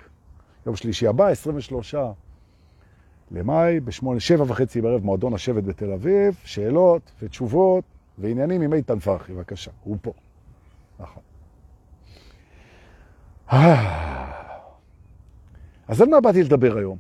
יום 0.66 0.76
שלישי 0.76 1.08
הבא, 1.08 1.28
23 1.28 1.96
למאי, 3.32 3.80
בשמונה, 3.80 4.20
שבע 4.20 4.44
וחצי 4.48 4.82
בערב, 4.82 5.04
מועדון 5.04 5.34
השבט 5.34 5.64
בתל 5.64 5.92
אביב, 5.92 6.38
שאלות 6.44 7.12
ותשובות 7.22 7.84
ועניינים 8.18 8.62
עם 8.62 8.74
איתן 8.74 9.00
פרחי, 9.00 9.34
בבקשה, 9.34 9.72
הוא 9.84 9.98
פה. 10.02 10.14
נכון. 11.00 11.24
אז 15.88 16.02
על 16.02 16.10
מה 16.10 16.22
באתי 16.22 16.44
לדבר 16.44 16.78
היום? 16.78 16.98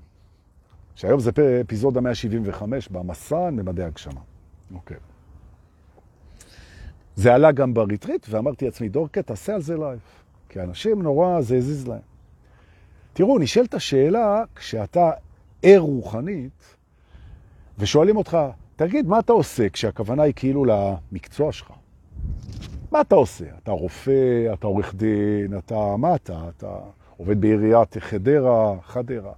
שהיום 0.96 1.20
זה 1.20 1.32
אפיזודה 1.62 2.01
175 2.01 2.88
במסע 2.88 3.50
ממדי 3.50 3.84
הגשמה. 3.84 4.22
אוקיי. 4.74 4.98
זה 7.15 7.34
עלה 7.34 7.51
גם 7.51 7.74
ב 7.74 7.79
retreat, 7.79 8.25
ואמרתי 8.30 8.65
לעצמי, 8.65 8.89
דורקה, 8.89 9.22
תעשה 9.22 9.56
על 9.56 9.62
זה 9.62 9.77
live. 9.77 10.00
כי 10.50 10.62
אנשים 10.62 11.01
נורא, 11.01 11.42
זה 11.42 11.58
הזיז 11.58 11.88
להם. 11.88 12.00
תראו, 13.13 13.39
נשאלת 13.39 13.74
השאלה, 13.74 14.44
כשאתה 14.56 15.12
ער 15.63 15.80
רוחנית, 15.80 16.75
ושואלים 17.80 18.18
אותך, 18.18 18.38
תגיד, 18.75 19.08
מה 19.08 19.20
אתה 19.20 19.34
עושה 19.34 19.70
כשהכוונה 19.70 20.24
היא 20.24 20.34
כאילו 20.36 20.65
למקצוע 20.65 21.51
שלך? 21.51 21.72
מה 22.92 23.01
אתה 23.01 23.15
עושה? 23.15 23.46
אתה 23.63 23.72
רופא, 23.72 24.54
אתה 24.54 24.68
עורך 24.68 24.96
דין, 24.96 25.58
אתה, 25.58 25.96
מה 25.98 26.15
אתה? 26.15 26.50
אתה 26.58 26.80
עובד 27.17 27.41
בעיריית 27.41 27.98
חדרה, 27.98 28.75
חדרה. 28.84 29.34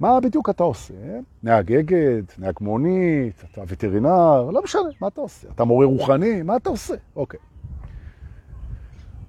מה 0.00 0.20
בדיוק 0.20 0.50
אתה 0.50 0.62
עושה? 0.62 0.94
נהג 1.42 1.72
אגד, 1.72 2.22
נהג 2.38 2.54
מונית, 2.60 3.44
אתה 3.52 3.62
וטרינר, 3.66 4.50
לא 4.50 4.62
משנה, 4.62 4.82
מה 5.00 5.08
אתה 5.08 5.20
עושה? 5.20 5.48
אתה 5.54 5.64
מורה 5.64 5.86
רוחני, 5.86 6.42
מה 6.42 6.56
אתה 6.56 6.70
עושה? 6.70 6.94
אוקיי. 7.16 7.40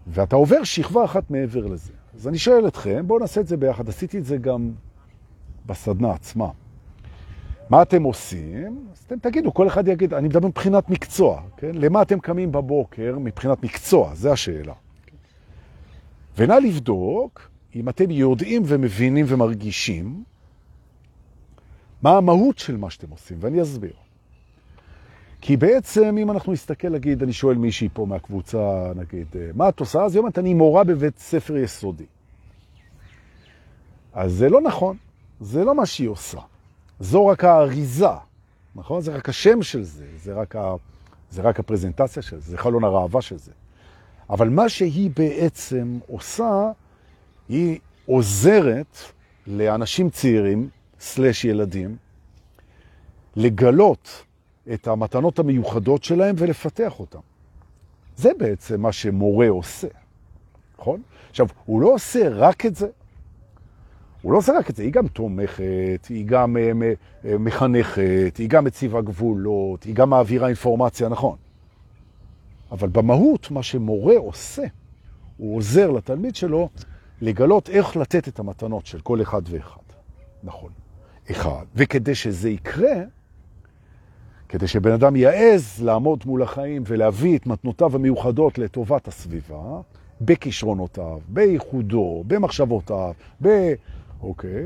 ואתה 0.08 0.36
עובר 0.36 0.63
שכבה 0.63 1.06
אחת 1.06 1.32
מעבר 1.32 1.65
לזה. 1.65 1.92
אז 2.15 2.27
אני 2.27 2.38
שואל 2.38 2.68
אתכם, 2.68 3.08
בואו 3.08 3.20
נעשה 3.20 3.42
את 3.42 3.48
זה 3.48 3.58
ביחד. 3.58 3.89
עשיתי 3.89 4.18
את 4.18 4.25
זה 4.25 4.38
גם 4.38 4.72
בסדנה 5.65 6.12
עצמה. 6.12 6.50
מה 7.70 7.82
אתם 7.82 8.04
עושים? 8.04 8.88
אז 8.92 8.98
אתם 9.08 9.20
תגידו, 9.20 9.54
כל 9.54 9.68
אחד 9.68 9.88
יגיד, 9.88 10.13
אני 10.13 10.27
מדבר 10.27 10.48
מבחינת 10.48 10.89
מקצוע, 10.89 11.42
כן? 11.58 11.72
למה 11.74 12.01
אתם 12.01 12.20
קמים 12.20 12.51
בבוקר 12.51 13.18
מבחינת 13.20 13.63
מקצוע? 13.63 14.15
זה 14.15 14.32
השאלה. 14.32 14.74
ונא 16.38 16.54
לבדוק 16.54 17.50
אם 17.75 17.89
אתם 17.89 18.12
יודעים 18.12 18.62
ומבינים 18.65 19.25
ומרגישים 19.29 20.24
מה 22.01 22.17
המהות 22.17 22.58
של 22.58 22.77
מה 22.77 22.89
שאתם 22.89 23.10
עושים, 23.10 23.38
ואני 23.39 23.62
אסביר. 23.62 23.94
כי 25.41 25.58
בעצם, 25.58 26.17
אם 26.17 26.32
אנחנו 26.32 26.53
נסתכל, 26.53 26.89
נגיד, 26.89 27.24
אני 27.24 27.34
שואל 27.34 27.58
מישהי 27.58 27.89
פה 27.94 28.05
מהקבוצה, 28.05 28.91
נגיד, 28.96 29.27
מה 29.53 29.70
את 29.70 29.79
עושה? 29.79 30.03
אז 30.03 30.15
היא 30.15 30.20
אומרת, 30.20 30.39
אני 30.39 30.53
מורה 30.53 30.84
בבית 30.84 31.20
ספר 31.20 31.58
יסודי. 31.58 32.05
אז 34.13 34.34
זה 34.34 34.50
לא 34.50 34.62
נכון, 34.62 34.98
זה 35.39 35.63
לא 35.63 35.75
מה 35.75 35.86
שהיא 35.86 36.10
עושה. 36.10 36.39
זו 37.00 37.27
רק 37.27 37.44
האריזה, 37.44 38.08
נכון? 38.75 39.01
זה 39.01 39.15
רק 39.15 39.29
השם 39.29 39.63
של 39.63 39.84
זה, 39.84 40.05
זה 40.17 40.34
רק, 40.34 40.55
ה... 40.55 40.75
זה 41.32 41.41
רק 41.41 41.60
הפרזנטציה 41.60 42.22
של 42.22 42.39
זה, 42.39 42.51
זה 42.51 42.58
חלון 42.58 42.84
הראווה 42.84 43.22
של 43.22 43.38
זה. 43.38 43.51
אבל 44.29 44.50
מה 44.50 44.70
שהיא 44.70 45.12
בעצם 45.15 46.00
עושה, 46.08 46.72
היא 47.50 47.80
עוזרת 48.06 48.98
לאנשים 49.48 50.10
צעירים, 50.10 50.70
סלש 51.00 51.46
ילדים, 51.46 51.96
לגלות 53.36 54.24
את 54.74 54.88
המתנות 54.88 55.40
המיוחדות 55.40 56.04
שלהם 56.04 56.36
ולפתח 56.38 57.00
אותם. 57.00 57.20
זה 58.18 58.32
בעצם 58.38 58.82
מה 58.82 58.92
שמורה 58.92 59.50
עושה, 59.50 59.88
נכון? 60.80 61.02
עכשיו, 61.30 61.48
הוא 61.66 61.82
לא 61.82 61.94
עושה 61.94 62.30
רק 62.30 62.66
את 62.66 62.75
זה, 62.75 62.88
הוא 64.22 64.34
לא 64.34 64.38
עושה 64.38 64.54
רק 64.58 64.70
את 64.70 64.75
זה, 64.75 64.84
היא 64.84 64.92
גם 64.92 65.08
תומכת, 65.08 66.08
היא 66.10 66.25
גם 66.25 66.58
אה, 66.58 66.72
אה, 67.25 67.38
מחנכת, 67.38 68.38
היא 68.38 68.50
גם 68.50 68.64
מציבה 68.64 69.02
גבולות, 69.02 69.84
היא 69.84 69.96
גם 69.96 70.10
מעבירה 70.10 70.48
אינפורמציה, 70.48 71.10
נכון. 71.10 71.38
אבל 72.72 72.88
במהות, 72.88 73.52
מה 73.52 73.64
שמורה 73.64 74.18
עושה, 74.18 74.64
הוא 75.38 75.58
עוזר 75.58 75.92
לתלמיד 75.92 76.36
שלו 76.36 76.70
לגלות 77.22 77.69
איך 77.69 77.98
לתת 77.98 78.27
את 78.27 78.39
המתנות 78.39 78.86
של 78.86 79.00
כל 79.00 79.22
אחד 79.22 79.41
ואחד. 79.45 79.79
נכון. 80.43 80.69
אחד. 81.31 81.65
וכדי 81.75 82.15
שזה 82.15 82.50
יקרה, 82.50 82.95
כדי 84.50 84.67
שבן 84.67 84.91
אדם 84.91 85.15
יעז 85.15 85.84
לעמוד 85.84 86.24
מול 86.25 86.43
החיים 86.43 86.84
ולהביא 86.88 87.38
את 87.38 87.48
מתנותיו 87.48 87.95
המיוחדות 87.95 88.57
לטובת 88.57 89.07
הסביבה, 89.07 89.81
בכישרונותיו, 90.22 91.19
בייחודו, 91.27 92.24
במחשבותיו, 92.27 93.13
ב... 93.43 93.48
אוקיי? 94.22 94.63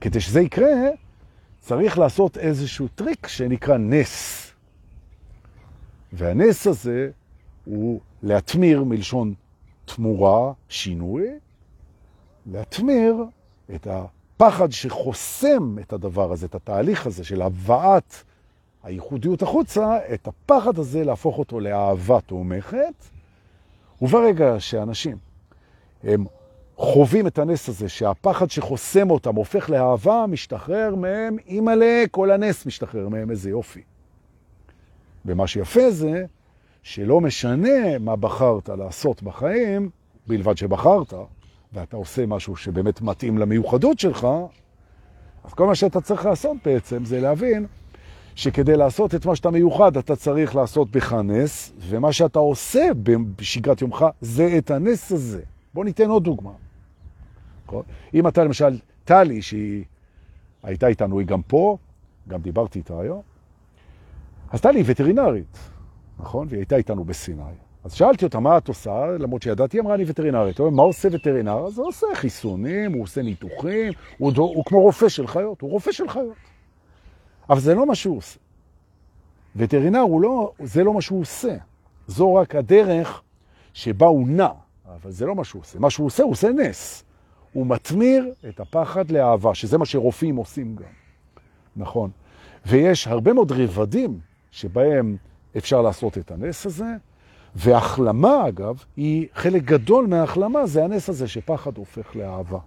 כדי 0.00 0.20
שזה 0.20 0.40
יקרה, 0.40 0.88
צריך 1.60 1.98
לעשות 1.98 2.38
איזשהו 2.38 2.88
טריק 2.88 3.26
שנקרא 3.26 3.76
נס. 3.76 4.50
והנס 6.12 6.66
הזה 6.66 7.10
הוא 7.64 8.00
להתמיר 8.22 8.84
מלשון 8.84 9.34
תמורה, 9.84 10.52
שינוי, 10.68 11.28
להתמיר 12.46 13.16
את 13.74 13.86
הפחד 13.90 14.72
שחוסם 14.72 15.76
את 15.78 15.92
הדבר 15.92 16.32
הזה, 16.32 16.46
את 16.46 16.54
התהליך 16.54 17.06
הזה 17.06 17.24
של 17.24 17.42
הבאת 17.42 18.14
הייחודיות 18.82 19.42
החוצה, 19.42 19.98
את 20.14 20.28
הפחד 20.28 20.78
הזה 20.78 21.04
להפוך 21.04 21.38
אותו 21.38 21.60
לאהבה 21.60 22.20
תומכת, 22.20 22.94
וברגע 24.02 24.60
שאנשים 24.60 25.16
הם 26.04 26.24
חווים 26.76 27.26
את 27.26 27.38
הנס 27.38 27.68
הזה, 27.68 27.88
שהפחד 27.88 28.50
שחוסם 28.50 29.10
אותם 29.10 29.34
הופך 29.34 29.70
לאהבה, 29.70 30.24
משתחרר 30.28 30.94
מהם, 30.94 31.36
אימא'לה, 31.46 32.04
כל 32.10 32.30
הנס 32.30 32.66
משתחרר 32.66 33.08
מהם, 33.08 33.30
איזה 33.30 33.50
יופי. 33.50 33.82
ומה 35.24 35.46
שיפה 35.46 35.90
זה 35.90 36.24
שלא 36.82 37.20
משנה 37.20 37.98
מה 37.98 38.16
בחרת 38.16 38.68
לעשות 38.68 39.22
בחיים, 39.22 39.90
בלבד 40.26 40.56
שבחרת, 40.56 41.14
ואתה 41.72 41.96
עושה 41.96 42.26
משהו 42.26 42.56
שבאמת 42.56 43.00
מתאים 43.02 43.38
למיוחדות 43.38 43.98
שלך, 43.98 44.26
אז 45.44 45.54
כל 45.54 45.66
מה 45.66 45.74
שאתה 45.74 46.00
צריך 46.00 46.26
לעשות 46.26 46.56
בעצם 46.64 47.04
זה 47.04 47.20
להבין 47.20 47.66
שכדי 48.34 48.76
לעשות 48.76 49.14
את 49.14 49.26
מה 49.26 49.36
שאתה 49.36 49.50
מיוחד, 49.50 49.96
אתה 49.96 50.16
צריך 50.16 50.56
לעשות 50.56 50.90
בך 50.90 51.12
נס, 51.12 51.72
ומה 51.78 52.12
שאתה 52.12 52.38
עושה 52.38 52.88
בשגרת 53.36 53.80
יומך 53.80 54.04
זה 54.20 54.54
את 54.58 54.70
הנס 54.70 55.12
הזה. 55.12 55.42
בוא 55.74 55.84
ניתן 55.84 56.10
עוד 56.10 56.24
דוגמה. 56.24 56.50
אם 58.14 58.28
אתה 58.28 58.44
למשל, 58.44 58.78
טלי, 59.04 59.42
שהיא 59.42 59.84
הייתה 60.62 60.86
איתנו, 60.86 61.18
היא 61.18 61.26
גם 61.26 61.42
פה, 61.42 61.76
גם 62.28 62.40
דיברתי 62.40 62.78
איתה 62.78 63.00
היום, 63.00 63.22
אז 64.50 64.60
טלי 64.60 64.78
היא 64.78 64.84
וטרינרית, 64.86 65.58
נכון? 66.18 66.46
והיא 66.50 66.58
הייתה 66.58 66.76
איתנו 66.76 67.04
בסיני. 67.04 67.42
אז 67.84 67.92
שאלתי 67.92 68.24
אותה, 68.24 68.40
מה 68.40 68.58
את 68.58 68.68
עושה? 68.68 69.06
למרות 69.18 69.42
שידעתי, 69.42 69.80
אמרה 69.80 69.96
לי 69.96 70.04
וטרינרית. 70.06 70.60
מה 70.60 70.82
עושה 70.82 71.08
וטרינר? 71.12 71.66
אז 71.66 71.78
הוא 71.78 71.86
עושה 71.86 72.06
חיסונים, 72.14 72.92
הוא 72.92 73.02
עושה 73.02 73.22
ניתוחים, 73.22 73.92
הוא, 74.18 74.32
הוא 74.36 74.64
כמו 74.64 74.80
רופא 74.80 75.08
של 75.08 75.26
חיות, 75.26 75.60
הוא 75.60 75.70
רופא 75.70 75.92
של 75.92 76.08
חיות. 76.08 76.36
אבל 77.50 77.60
זה 77.60 77.74
לא 77.74 77.86
מה 77.86 77.94
שהוא 77.94 78.16
עושה. 78.16 78.38
וטרינר 79.56 80.04
לא, 80.20 80.52
זה 80.62 80.84
לא 80.84 80.94
מה 80.94 81.00
שהוא 81.02 81.20
עושה. 81.20 81.56
זו 82.06 82.34
רק 82.34 82.54
הדרך 82.54 83.22
שבה 83.74 84.06
הוא 84.06 84.28
נע, 84.28 84.48
אבל 84.94 85.10
זה 85.10 85.26
לא 85.26 85.34
מה 85.34 85.44
שהוא 85.44 85.60
עושה. 85.60 85.78
מה 85.78 85.90
שהוא 85.90 86.06
עושה, 86.06 86.22
הוא 86.22 86.32
עושה 86.32 86.48
נס. 86.50 87.04
הוא 87.52 87.66
מתמיר 87.66 88.32
את 88.48 88.60
הפחד 88.60 89.10
לאהבה, 89.10 89.54
שזה 89.54 89.78
מה 89.78 89.86
שרופאים 89.86 90.36
עושים 90.36 90.76
גם. 90.76 90.84
נכון. 91.76 92.10
ויש 92.66 93.06
הרבה 93.08 93.32
מאוד 93.32 93.52
רבדים 93.52 94.20
שבהם 94.50 95.16
אפשר 95.56 95.82
לעשות 95.82 96.18
את 96.18 96.30
הנס 96.30 96.66
הזה, 96.66 96.94
והחלמה, 97.56 98.48
אגב, 98.48 98.84
היא 98.96 99.26
חלק 99.34 99.62
גדול 99.62 100.06
מההחלמה, 100.06 100.66
זה 100.66 100.84
הנס 100.84 101.08
הזה 101.08 101.28
שפחד 101.28 101.76
הופך 101.76 102.16
לאהבה. 102.16 102.58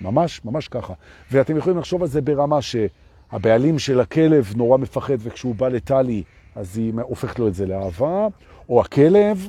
ממש, 0.00 0.44
ממש 0.44 0.68
ככה. 0.68 0.94
ואתם 1.32 1.56
יכולים 1.56 1.78
לחשוב 1.78 2.02
על 2.02 2.08
זה 2.08 2.20
ברמה 2.20 2.58
שהבעלים 2.62 3.78
של 3.78 4.00
הכלב 4.00 4.52
נורא 4.56 4.78
מפחד, 4.78 5.14
וכשהוא 5.18 5.54
בא 5.54 5.68
לטלי, 5.68 6.22
אז 6.54 6.78
היא 6.78 6.92
הופכת 7.02 7.38
לו 7.38 7.48
את 7.48 7.54
זה 7.54 7.66
לאהבה, 7.66 8.26
או 8.68 8.80
הכלב, 8.80 9.48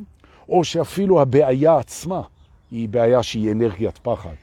או 0.50 0.64
שאפילו 0.64 1.22
הבעיה 1.22 1.78
עצמה 1.78 2.22
היא 2.72 2.90
בעיה 2.90 3.24
שהיא 3.24 3.52
אנרגיית 3.52 3.98
פחד, 3.98 4.36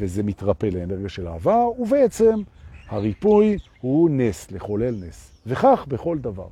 וזה 0.00 0.22
מתרפא 0.22 0.66
לאנרגיה 0.66 1.08
של 1.08 1.28
אהבה, 1.28 1.56
ובעצם 1.78 2.42
הריפוי 2.88 3.58
הוא 3.80 4.10
נס, 4.10 4.50
לחולל 4.50 4.94
נס. 5.08 5.32
וכך 5.46 5.84
בכל 5.88 6.18
דבר. 6.18 6.46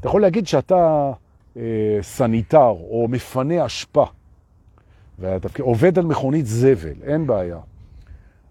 אתה 0.00 0.08
יכול 0.08 0.22
להגיד 0.22 0.46
שאתה 0.46 1.12
סניטר 2.02 2.68
או 2.68 3.06
מפנה 3.08 3.66
אשפה, 3.66 4.04
ואתה 5.18 5.48
עובד 5.60 5.98
על 5.98 6.04
מכונית 6.04 6.46
זבל, 6.46 6.94
אין 7.02 7.26
בעיה. 7.26 7.58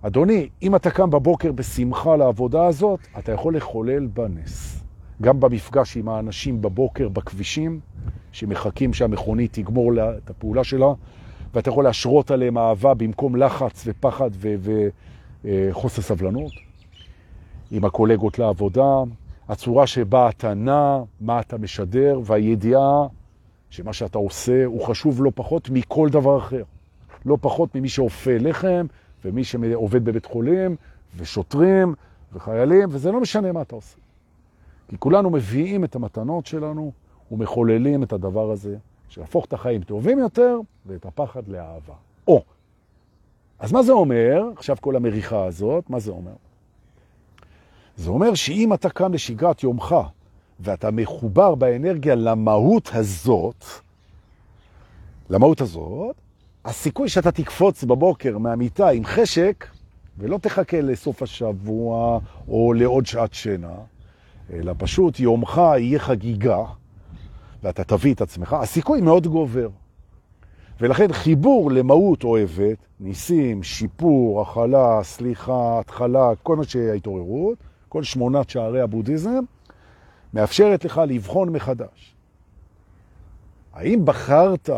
אדוני, 0.01 0.49
אם 0.61 0.75
אתה 0.75 0.91
קם 0.91 1.09
בבוקר 1.09 1.51
בשמחה 1.51 2.15
לעבודה 2.15 2.65
הזאת, 2.65 2.99
אתה 3.19 3.31
יכול 3.31 3.57
לחולל 3.57 4.07
בנס. 4.07 4.83
גם 5.21 5.39
במפגש 5.39 5.97
עם 5.97 6.09
האנשים 6.09 6.61
בבוקר 6.61 7.09
בכבישים, 7.09 7.79
שמחכים 8.31 8.93
שהמכונית 8.93 9.53
תגמור 9.53 9.91
את 10.17 10.29
הפעולה 10.29 10.63
שלה, 10.63 10.93
ואתה 11.53 11.69
יכול 11.69 11.83
להשרות 11.83 12.31
עליהם 12.31 12.57
אהבה 12.57 12.93
במקום 12.93 13.35
לחץ 13.35 13.83
ופחד 13.85 14.29
וחוסר 15.43 16.01
אה, 16.01 16.07
סבלנות. 16.07 16.51
עם 17.71 17.85
הקולגות 17.85 18.39
לעבודה, 18.39 19.03
הצורה 19.49 19.87
שבה 19.87 20.29
אתה 20.29 20.53
נע, 20.53 20.99
מה 21.21 21.39
אתה 21.39 21.57
משדר, 21.57 22.19
והידיעה 22.23 23.07
שמה 23.69 23.93
שאתה 23.93 24.17
עושה 24.17 24.65
הוא 24.65 24.81
חשוב 24.85 25.23
לא 25.23 25.31
פחות 25.35 25.69
מכל 25.69 26.09
דבר 26.09 26.37
אחר. 26.37 26.63
לא 27.25 27.37
פחות 27.41 27.75
ממי 27.75 27.89
שאופה 27.89 28.37
לחם, 28.39 28.85
ומי 29.25 29.43
שעובד 29.43 30.05
בבית 30.05 30.25
חולים, 30.25 30.75
ושוטרים, 31.17 31.93
וחיילים, 32.33 32.89
וזה 32.91 33.11
לא 33.11 33.21
משנה 33.21 33.51
מה 33.51 33.61
אתה 33.61 33.75
עושה. 33.75 33.97
כי 34.87 34.97
כולנו 34.99 35.29
מביאים 35.29 35.83
את 35.83 35.95
המתנות 35.95 36.45
שלנו 36.45 36.91
ומחוללים 37.31 38.03
את 38.03 38.13
הדבר 38.13 38.51
הזה, 38.51 38.77
שיהפוך 39.09 39.45
את 39.45 39.53
החיים 39.53 39.81
טובים 39.81 40.19
יותר 40.19 40.59
ואת 40.85 41.05
הפחד 41.05 41.47
לאהבה. 41.47 41.93
או, 42.27 42.43
אז 43.59 43.71
מה 43.71 43.83
זה 43.83 43.91
אומר, 43.91 44.43
עכשיו 44.57 44.77
כל 44.81 44.95
המריחה 44.95 45.45
הזאת, 45.45 45.89
מה 45.89 45.99
זה 45.99 46.11
אומר? 46.11 46.33
זה 47.97 48.09
אומר 48.09 48.33
שאם 48.33 48.73
אתה 48.73 48.89
קם 48.89 49.13
לשגרת 49.13 49.63
יומך, 49.63 49.95
ואתה 50.59 50.91
מחובר 50.91 51.55
באנרגיה 51.55 52.15
למהות 52.15 52.89
הזאת, 52.93 53.65
למהות 55.29 55.61
הזאת, 55.61 56.15
הסיכוי 56.65 57.09
שאתה 57.09 57.31
תקפוץ 57.31 57.83
בבוקר 57.83 58.37
מהמיטה 58.37 58.89
עם 58.89 59.05
חשק, 59.05 59.67
ולא 60.17 60.37
תחכה 60.37 60.81
לסוף 60.81 61.23
השבוע 61.23 62.19
או 62.47 62.73
לעוד 62.73 63.05
שעת 63.05 63.33
שינה, 63.33 63.75
אלא 64.53 64.73
פשוט 64.77 65.19
יומך 65.19 65.61
יהיה 65.77 65.99
חגיגה, 65.99 66.63
ואתה 67.63 67.83
תביא 67.83 68.13
את 68.13 68.21
עצמך, 68.21 68.53
הסיכוי 68.53 69.01
מאוד 69.01 69.27
גובר. 69.27 69.69
ולכן 70.79 71.13
חיבור 71.13 71.71
למהות 71.71 72.23
אוהבת, 72.23 72.77
ניסים, 72.99 73.63
שיפור, 73.63 74.41
הכלה, 74.41 75.03
סליחה, 75.03 75.79
התחלה, 75.79 76.31
כל 76.43 76.55
מה 76.55 76.63
שההתעוררות, 76.63 77.57
כל 77.95 78.03
שמונת 78.03 78.49
שערי 78.49 78.81
הבודהיזם, 78.81 79.43
מאפשרת 80.33 80.85
לך 80.85 81.01
לבחון 81.07 81.49
מחדש. 81.49 82.15
האם 83.73 84.05
בחרת 84.05 84.69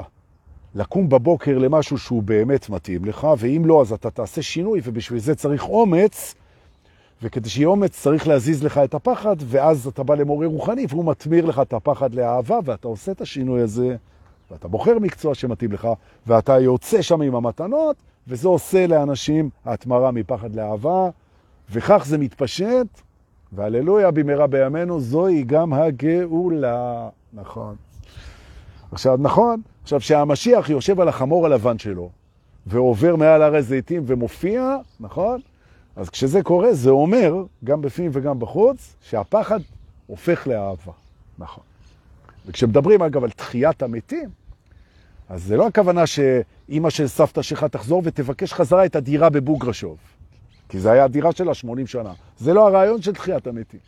לקום 0.75 1.09
בבוקר 1.09 1.57
למשהו 1.57 1.97
שהוא 1.97 2.23
באמת 2.23 2.69
מתאים 2.69 3.05
לך, 3.05 3.27
ואם 3.37 3.61
לא, 3.65 3.81
אז 3.81 3.93
אתה 3.93 4.09
תעשה 4.09 4.41
שינוי, 4.41 4.81
ובשביל 4.83 5.19
זה 5.19 5.35
צריך 5.35 5.69
אומץ, 5.69 6.35
וכדי 7.21 7.49
שיהיה 7.49 7.67
אומץ 7.67 7.91
צריך 8.01 8.27
להזיז 8.27 8.63
לך 8.63 8.77
את 8.77 8.93
הפחד, 8.93 9.35
ואז 9.39 9.87
אתה 9.87 10.03
בא 10.03 10.15
למורה 10.15 10.47
רוחני, 10.47 10.85
והוא 10.89 11.05
מתמיר 11.05 11.45
לך 11.45 11.59
את 11.59 11.73
הפחד 11.73 12.13
לאהבה, 12.13 12.59
ואתה 12.65 12.87
עושה 12.87 13.11
את 13.11 13.21
השינוי 13.21 13.61
הזה, 13.61 13.95
ואתה 14.51 14.67
בוחר 14.67 14.99
מקצוע 14.99 15.35
שמתאים 15.35 15.71
לך, 15.71 15.87
ואתה 16.27 16.59
יוצא 16.59 17.01
שם 17.01 17.21
עם 17.21 17.35
המתנות, 17.35 17.95
וזה 18.27 18.47
עושה 18.47 18.87
לאנשים 18.87 19.49
התמרה 19.65 20.11
מפחד 20.11 20.55
לאהבה, 20.55 21.09
וכך 21.71 22.03
זה 22.05 22.17
מתפשט, 22.17 22.87
והללויה 23.51 24.11
במהרה 24.11 24.47
בימינו, 24.47 24.99
זוהי 24.99 25.43
גם 25.43 25.73
הגאולה. 25.73 27.09
נכון. 27.33 27.75
עכשיו, 28.91 29.17
נכון, 29.21 29.61
עכשיו 29.83 30.01
שהמשיח 30.01 30.69
יושב 30.69 30.99
על 30.99 31.07
החמור 31.07 31.45
הלבן 31.45 31.79
שלו, 31.79 32.09
ועובר 32.67 33.15
מעל 33.15 33.41
הרי 33.41 33.61
זיתים 33.61 34.03
ומופיע, 34.05 34.75
נכון? 34.99 35.41
אז 35.95 36.09
כשזה 36.09 36.43
קורה, 36.43 36.73
זה 36.73 36.89
אומר, 36.89 37.43
גם 37.63 37.81
בפנים 37.81 38.11
וגם 38.13 38.39
בחוץ, 38.39 38.95
שהפחד 39.01 39.59
הופך 40.07 40.47
לאהבה. 40.47 40.91
נכון. 41.39 41.63
וכשמדברים, 42.45 43.01
אגב, 43.01 43.23
על 43.23 43.29
תחיית 43.29 43.83
המתים, 43.83 44.29
אז 45.29 45.43
זה 45.43 45.57
לא 45.57 45.67
הכוונה 45.67 46.03
שאימא 46.07 46.89
של 46.89 47.07
סבתא 47.07 47.41
שלך 47.41 47.63
תחזור 47.63 48.01
ותבקש 48.05 48.53
חזרה 48.53 48.85
את 48.85 48.95
הדירה 48.95 49.29
בבוגרשוב. 49.29 49.97
כי 50.69 50.79
זה 50.79 50.91
היה 50.91 51.03
הדירה 51.03 51.31
שלה 51.31 51.53
80 51.53 51.87
שנה. 51.87 52.13
זה 52.37 52.53
לא 52.53 52.67
הרעיון 52.67 53.01
של 53.01 53.13
תחיית 53.13 53.47
המתים. 53.47 53.79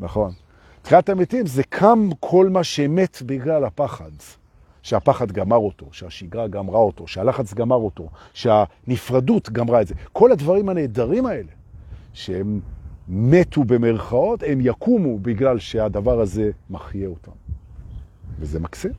נכון. 0.00 0.32
תחיית 0.82 1.08
המתים 1.08 1.46
זה 1.46 1.62
קם 1.62 2.08
כל 2.20 2.48
מה 2.48 2.64
שמת 2.64 3.22
בגלל 3.26 3.64
הפחד. 3.64 4.10
שהפחד 4.82 5.32
גמר 5.32 5.56
אותו, 5.56 5.86
שהשגרה 5.92 6.48
גמרה 6.48 6.78
אותו, 6.78 7.06
שהלחץ 7.06 7.54
גמר 7.54 7.76
אותו, 7.76 8.08
שהנפרדות 8.34 9.50
גמרה 9.50 9.80
את 9.80 9.86
זה. 9.86 9.94
כל 10.12 10.32
הדברים 10.32 10.68
הנהדרים 10.68 11.26
האלה, 11.26 11.52
שהם 12.12 12.60
מתו 13.08 13.64
במרכאות, 13.64 14.42
הם 14.46 14.58
יקומו 14.60 15.18
בגלל 15.18 15.58
שהדבר 15.58 16.20
הזה 16.20 16.50
מחיה 16.70 17.08
אותם. 17.08 17.32
וזה 18.38 18.60
מקסים. 18.60 18.92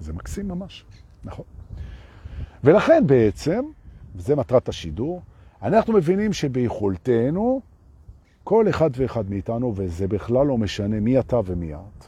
זה 0.00 0.12
מקסים 0.12 0.48
ממש, 0.48 0.84
נכון. 1.24 1.44
ולכן 2.64 3.02
בעצם, 3.06 3.64
וזה 4.16 4.36
מטרת 4.36 4.68
השידור, 4.68 5.22
אנחנו 5.64 5.92
מבינים 5.92 6.32
שביכולתנו, 6.32 7.60
כל 8.44 8.68
אחד 8.68 8.90
ואחד 8.96 9.30
מאיתנו, 9.30 9.72
וזה 9.76 10.08
בכלל 10.08 10.46
לא 10.46 10.58
משנה 10.58 11.00
מי 11.00 11.18
אתה 11.18 11.40
ומי 11.44 11.74
את, 11.74 12.04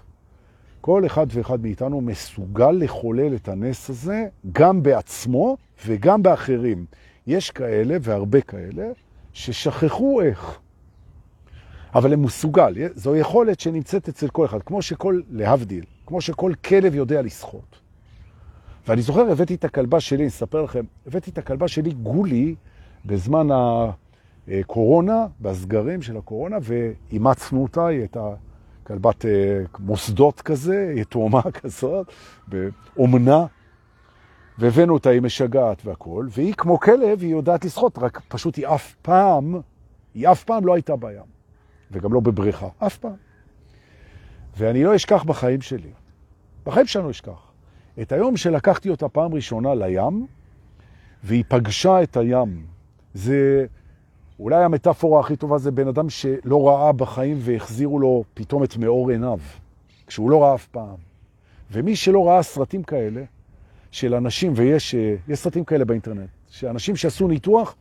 כל 0.80 1.06
אחד 1.06 1.26
ואחד 1.30 1.60
מאיתנו 1.60 2.00
מסוגל 2.00 2.70
לחולל 2.70 3.34
את 3.34 3.48
הנס 3.48 3.90
הזה 3.90 4.26
גם 4.52 4.82
בעצמו 4.82 5.56
וגם 5.86 6.22
באחרים. 6.22 6.86
יש 7.26 7.50
כאלה, 7.50 7.96
והרבה 8.00 8.40
כאלה, 8.40 8.88
ששכחו 9.32 10.20
איך. 10.20 10.58
אבל 11.94 12.12
הם 12.12 12.22
מסוגל, 12.22 12.74
זו 12.94 13.16
יכולת 13.16 13.60
שנמצאת 13.60 14.08
אצל 14.08 14.28
כל 14.28 14.44
אחד, 14.44 14.62
כמו 14.62 14.82
שכל, 14.82 15.20
להבדיל, 15.30 15.84
כמו 16.06 16.20
שכל 16.20 16.52
כלב 16.64 16.94
יודע 16.94 17.22
לשחות. 17.22 17.80
ואני 18.88 19.02
זוכר, 19.02 19.30
הבאתי 19.30 19.54
את 19.54 19.64
הכלבה 19.64 20.00
שלי, 20.00 20.18
אני 20.18 20.28
אספר 20.28 20.62
לכם, 20.62 20.84
הבאתי 21.06 21.30
את 21.30 21.38
הכלבה 21.38 21.68
שלי, 21.68 21.90
גולי, 21.90 22.54
בזמן 23.06 23.46
הקורונה, 24.48 25.26
בסגרים 25.40 26.02
של 26.02 26.16
הקורונה, 26.16 26.56
ואימצנו 26.62 27.62
אותה, 27.62 27.86
היא 27.86 27.98
הייתה 27.98 28.34
כלבת 28.86 29.24
אה, 29.24 29.30
מוסדות 29.78 30.40
כזה, 30.40 30.92
יתומה 30.96 31.42
כזאת, 31.62 32.12
באומנה, 32.48 33.46
והבאנו 34.58 34.94
אותה, 34.94 35.10
היא 35.10 35.22
משגעת 35.22 35.86
והכל, 35.86 36.26
והיא 36.30 36.54
כמו 36.54 36.80
כלב, 36.80 37.20
היא 37.20 37.30
יודעת 37.30 37.64
לשחות, 37.64 37.98
רק 37.98 38.20
פשוט 38.28 38.56
היא 38.56 38.66
אף 38.66 38.94
פעם, 39.02 39.60
היא 40.14 40.28
אף 40.28 40.44
פעם 40.44 40.66
לא 40.66 40.74
הייתה 40.74 40.96
בים, 40.96 41.26
וגם 41.90 42.12
לא 42.12 42.20
בבריכה, 42.20 42.68
אף 42.78 42.98
פעם. 42.98 43.16
ואני 44.56 44.84
לא 44.84 44.96
אשכח 44.96 45.24
בחיים 45.24 45.60
שלי, 45.60 45.90
בחיים 46.66 46.86
שלנו 46.86 47.10
אשכח, 47.10 47.52
את 48.02 48.12
היום 48.12 48.36
שלקחתי 48.36 48.90
אותה 48.90 49.08
פעם 49.08 49.34
ראשונה 49.34 49.74
לים, 49.74 50.26
והיא 51.22 51.44
פגשה 51.48 52.02
את 52.02 52.16
הים. 52.16 52.75
זה 53.16 53.66
אולי 54.38 54.64
המטאפורה 54.64 55.20
הכי 55.20 55.36
טובה 55.36 55.58
זה 55.58 55.70
בן 55.70 55.88
אדם 55.88 56.10
שלא 56.10 56.68
ראה 56.68 56.92
בחיים 56.92 57.36
והחזירו 57.40 57.98
לו 57.98 58.24
פתאום 58.34 58.64
את 58.64 58.76
מאור 58.76 59.10
עיניו, 59.10 59.38
כשהוא 60.06 60.30
לא 60.30 60.42
ראה 60.42 60.54
אף 60.54 60.66
פעם. 60.66 60.96
ומי 61.70 61.96
שלא 61.96 62.28
ראה 62.28 62.42
סרטים 62.42 62.82
כאלה, 62.82 63.22
של 63.90 64.14
אנשים, 64.14 64.52
ויש 64.56 64.94
יש 65.28 65.38
סרטים 65.38 65.64
כאלה 65.64 65.84
באינטרנט, 65.84 66.28
שאנשים 66.48 66.96
שעשו 66.96 67.28
ניתוח 67.28 67.74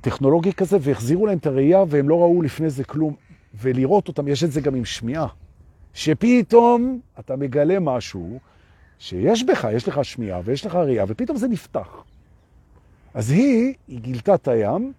טכנולוגי 0.00 0.52
כזה 0.52 0.76
והחזירו 0.80 1.26
להם 1.26 1.38
את 1.38 1.46
הראייה 1.46 1.84
והם 1.88 2.08
לא 2.08 2.20
ראו 2.20 2.42
לפני 2.42 2.70
זה 2.70 2.84
כלום, 2.84 3.14
ולראות 3.54 4.08
אותם, 4.08 4.28
יש 4.28 4.44
את 4.44 4.52
זה 4.52 4.60
גם 4.60 4.74
עם 4.74 4.84
שמיעה, 4.84 5.26
שפתאום 5.94 7.00
אתה 7.18 7.36
מגלה 7.36 7.80
משהו 7.80 8.38
שיש 8.98 9.44
בך, 9.44 9.68
יש 9.72 9.88
לך 9.88 10.04
שמיעה 10.04 10.40
ויש 10.44 10.66
לך 10.66 10.74
ראייה, 10.74 11.04
ופתאום 11.08 11.36
זה 11.36 11.48
נפתח. 11.48 12.04
אז 13.14 13.30
היא, 13.30 13.74
היא 13.88 14.00
גילתה 14.00 14.34
את 14.34 14.48
הים, 14.48 14.92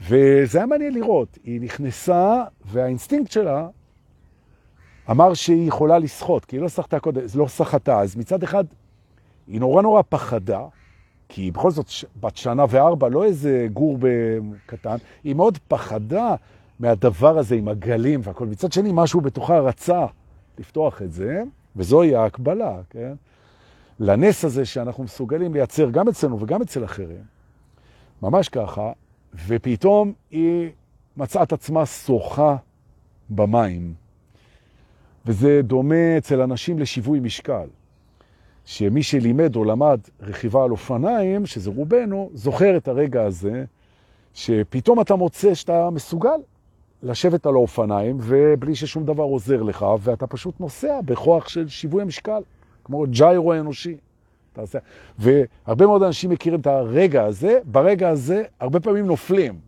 וזה 0.00 0.58
היה 0.58 0.66
מעניין 0.66 0.94
לראות. 0.94 1.38
היא 1.44 1.60
נכנסה, 1.60 2.44
והאינסטינקט 2.64 3.30
שלה 3.30 3.68
אמר 5.10 5.34
שהיא 5.34 5.68
יכולה 5.68 5.98
לשחות, 5.98 6.44
כי 6.44 6.56
היא 6.56 6.62
לא 6.62 6.68
שחתה 6.68 7.00
קודם, 7.00 7.20
לא 7.34 7.48
שחתה. 7.48 8.00
אז 8.00 8.16
מצד 8.16 8.42
אחד, 8.42 8.64
היא 9.46 9.60
נורא 9.60 9.82
נורא 9.82 10.02
פחדה, 10.08 10.60
כי 11.28 11.50
בכל 11.50 11.70
זאת 11.70 11.86
בת 12.20 12.36
שנה 12.36 12.64
וארבע, 12.68 13.08
לא 13.08 13.24
איזה 13.24 13.66
גור 13.72 13.98
קטן, 14.66 14.96
היא 15.24 15.34
מאוד 15.34 15.58
פחדה 15.68 16.34
מהדבר 16.80 17.38
הזה 17.38 17.54
עם 17.54 17.68
הגלים 17.68 18.20
והכל. 18.22 18.46
מצד 18.46 18.72
שני, 18.72 18.90
משהו 18.92 19.20
בתוכה 19.20 19.58
רצה 19.58 20.06
לפתוח 20.58 21.02
את 21.02 21.12
זה, 21.12 21.42
וזוהי 21.76 22.14
ההקבלה, 22.14 22.80
כן? 22.90 23.12
לנס 24.00 24.44
הזה 24.44 24.64
שאנחנו 24.64 25.04
מסוגלים 25.04 25.54
לייצר 25.54 25.90
גם 25.90 26.08
אצלנו 26.08 26.40
וגם 26.40 26.62
אצל 26.62 26.84
אחרים. 26.84 27.31
ממש 28.22 28.48
ככה, 28.48 28.92
ופתאום 29.46 30.12
היא 30.30 30.70
מצאה 31.16 31.42
את 31.42 31.52
עצמה 31.52 31.86
שוחה 31.86 32.56
במים. 33.30 33.94
וזה 35.26 35.60
דומה 35.62 36.18
אצל 36.18 36.40
אנשים 36.40 36.78
לשיווי 36.78 37.20
משקל. 37.20 37.66
שמי 38.64 39.02
שלימד 39.02 39.56
או 39.56 39.64
למד 39.64 40.00
רכיבה 40.20 40.64
על 40.64 40.70
אופניים, 40.70 41.46
שזה 41.46 41.70
רובנו, 41.70 42.30
זוכר 42.34 42.76
את 42.76 42.88
הרגע 42.88 43.22
הזה, 43.22 43.64
שפתאום 44.34 45.00
אתה 45.00 45.16
מוצא 45.16 45.54
שאתה 45.54 45.90
מסוגל 45.90 46.40
לשבת 47.02 47.46
על 47.46 47.54
האופניים, 47.54 48.18
ובלי 48.20 48.74
ששום 48.74 49.04
דבר 49.04 49.22
עוזר 49.22 49.62
לך, 49.62 49.86
ואתה 50.00 50.26
פשוט 50.26 50.60
נוסע 50.60 51.00
בכוח 51.04 51.48
של 51.48 51.68
שיווי 51.68 52.02
המשקל, 52.02 52.42
כמו 52.84 53.04
ג'יירו 53.10 53.52
האנושי. 53.52 53.96
תעשה. 54.52 54.78
והרבה 55.18 55.86
מאוד 55.86 56.02
אנשים 56.02 56.30
מכירים 56.30 56.60
את 56.60 56.66
הרגע 56.66 57.24
הזה, 57.24 57.58
ברגע 57.64 58.08
הזה 58.08 58.44
הרבה 58.60 58.80
פעמים 58.80 59.06
נופלים. 59.06 59.58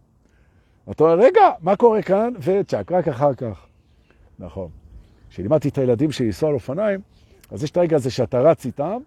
אתה 0.90 1.04
אומר, 1.04 1.24
רגע, 1.24 1.50
מה 1.60 1.76
קורה 1.76 2.02
כאן? 2.02 2.32
וצ'ק, 2.40 2.92
רק 2.92 3.08
אחר 3.08 3.34
כך. 3.34 3.66
נכון. 4.38 4.68
כשלימדתי 5.30 5.68
את 5.68 5.78
הילדים 5.78 6.12
שלי 6.12 6.26
לנסוע 6.26 6.48
על 6.48 6.54
אופניים, 6.54 7.00
אז 7.50 7.64
יש 7.64 7.70
את 7.70 7.76
הרגע 7.76 7.96
הזה 7.96 8.10
שאתה 8.10 8.40
רץ 8.40 8.66
איתם, 8.66 8.98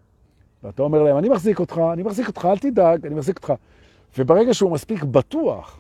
ואתה 0.64 0.82
אומר 0.84 1.04
להם, 1.04 1.18
אני 1.18 1.30
מחזיק 1.30 1.60
אותך, 1.60 1.82
אני 1.94 2.04
מחזיק 2.04 2.28
אותך, 2.28 2.48
אל 2.52 2.58
תדאג, 2.58 3.06
אני 3.06 3.16
מחזיק 3.16 3.38
אותך. 3.38 3.54
וברגע 4.18 4.54
שהוא 4.54 4.72
מספיק 4.72 5.04
בטוח 5.04 5.80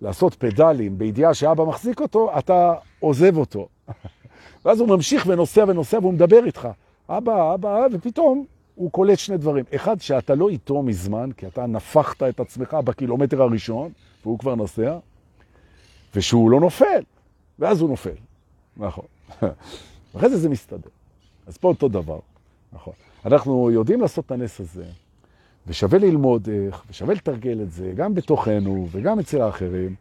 לעשות 0.00 0.34
פדלים 0.34 0.98
בידיעה 0.98 1.34
שאבא 1.34 1.64
מחזיק 1.64 2.00
אותו, 2.00 2.38
אתה 2.38 2.74
עוזב 3.00 3.36
אותו. 3.36 3.68
ואז 4.64 4.80
הוא 4.80 4.88
ממשיך 4.88 5.24
ונוסע 5.26 5.64
ונוסע 5.68 5.98
והוא 5.98 6.12
מדבר 6.12 6.44
איתך. 6.44 6.68
אבא, 7.08 7.54
אבא, 7.54 7.86
ופתאום 7.92 8.44
הוא 8.80 8.90
קולט 8.90 9.18
שני 9.18 9.36
דברים. 9.36 9.64
אחד, 9.74 10.00
שאתה 10.00 10.34
לא 10.34 10.48
איתו 10.48 10.82
מזמן, 10.82 11.30
כי 11.36 11.46
אתה 11.46 11.66
נפחת 11.66 12.22
את 12.22 12.40
עצמך 12.40 12.74
בקילומטר 12.74 13.42
הראשון, 13.42 13.92
והוא 14.22 14.38
כבר 14.38 14.54
נוסע, 14.54 14.98
ושהוא 16.14 16.50
לא 16.50 16.60
נופל, 16.60 17.02
ואז 17.58 17.80
הוא 17.80 17.90
נופל. 17.90 18.14
נכון. 18.76 19.04
ואחרי 20.14 20.28
זה 20.28 20.36
זה 20.36 20.48
מסתדר. 20.48 20.90
אז 21.46 21.56
פה 21.56 21.68
אותו 21.68 21.88
דבר, 21.88 22.18
נכון. 22.72 22.92
אנחנו 23.24 23.70
יודעים 23.70 24.00
לעשות 24.00 24.26
את 24.26 24.30
הנס 24.30 24.60
הזה, 24.60 24.84
ושווה 25.66 25.98
ללמוד 25.98 26.48
איך, 26.48 26.84
ושווה 26.90 27.14
לתרגל 27.14 27.62
את 27.62 27.72
זה, 27.72 27.92
גם 27.96 28.14
בתוכנו 28.14 28.88
וגם 28.90 29.18
אצל 29.18 29.40
האחרים. 29.40 29.94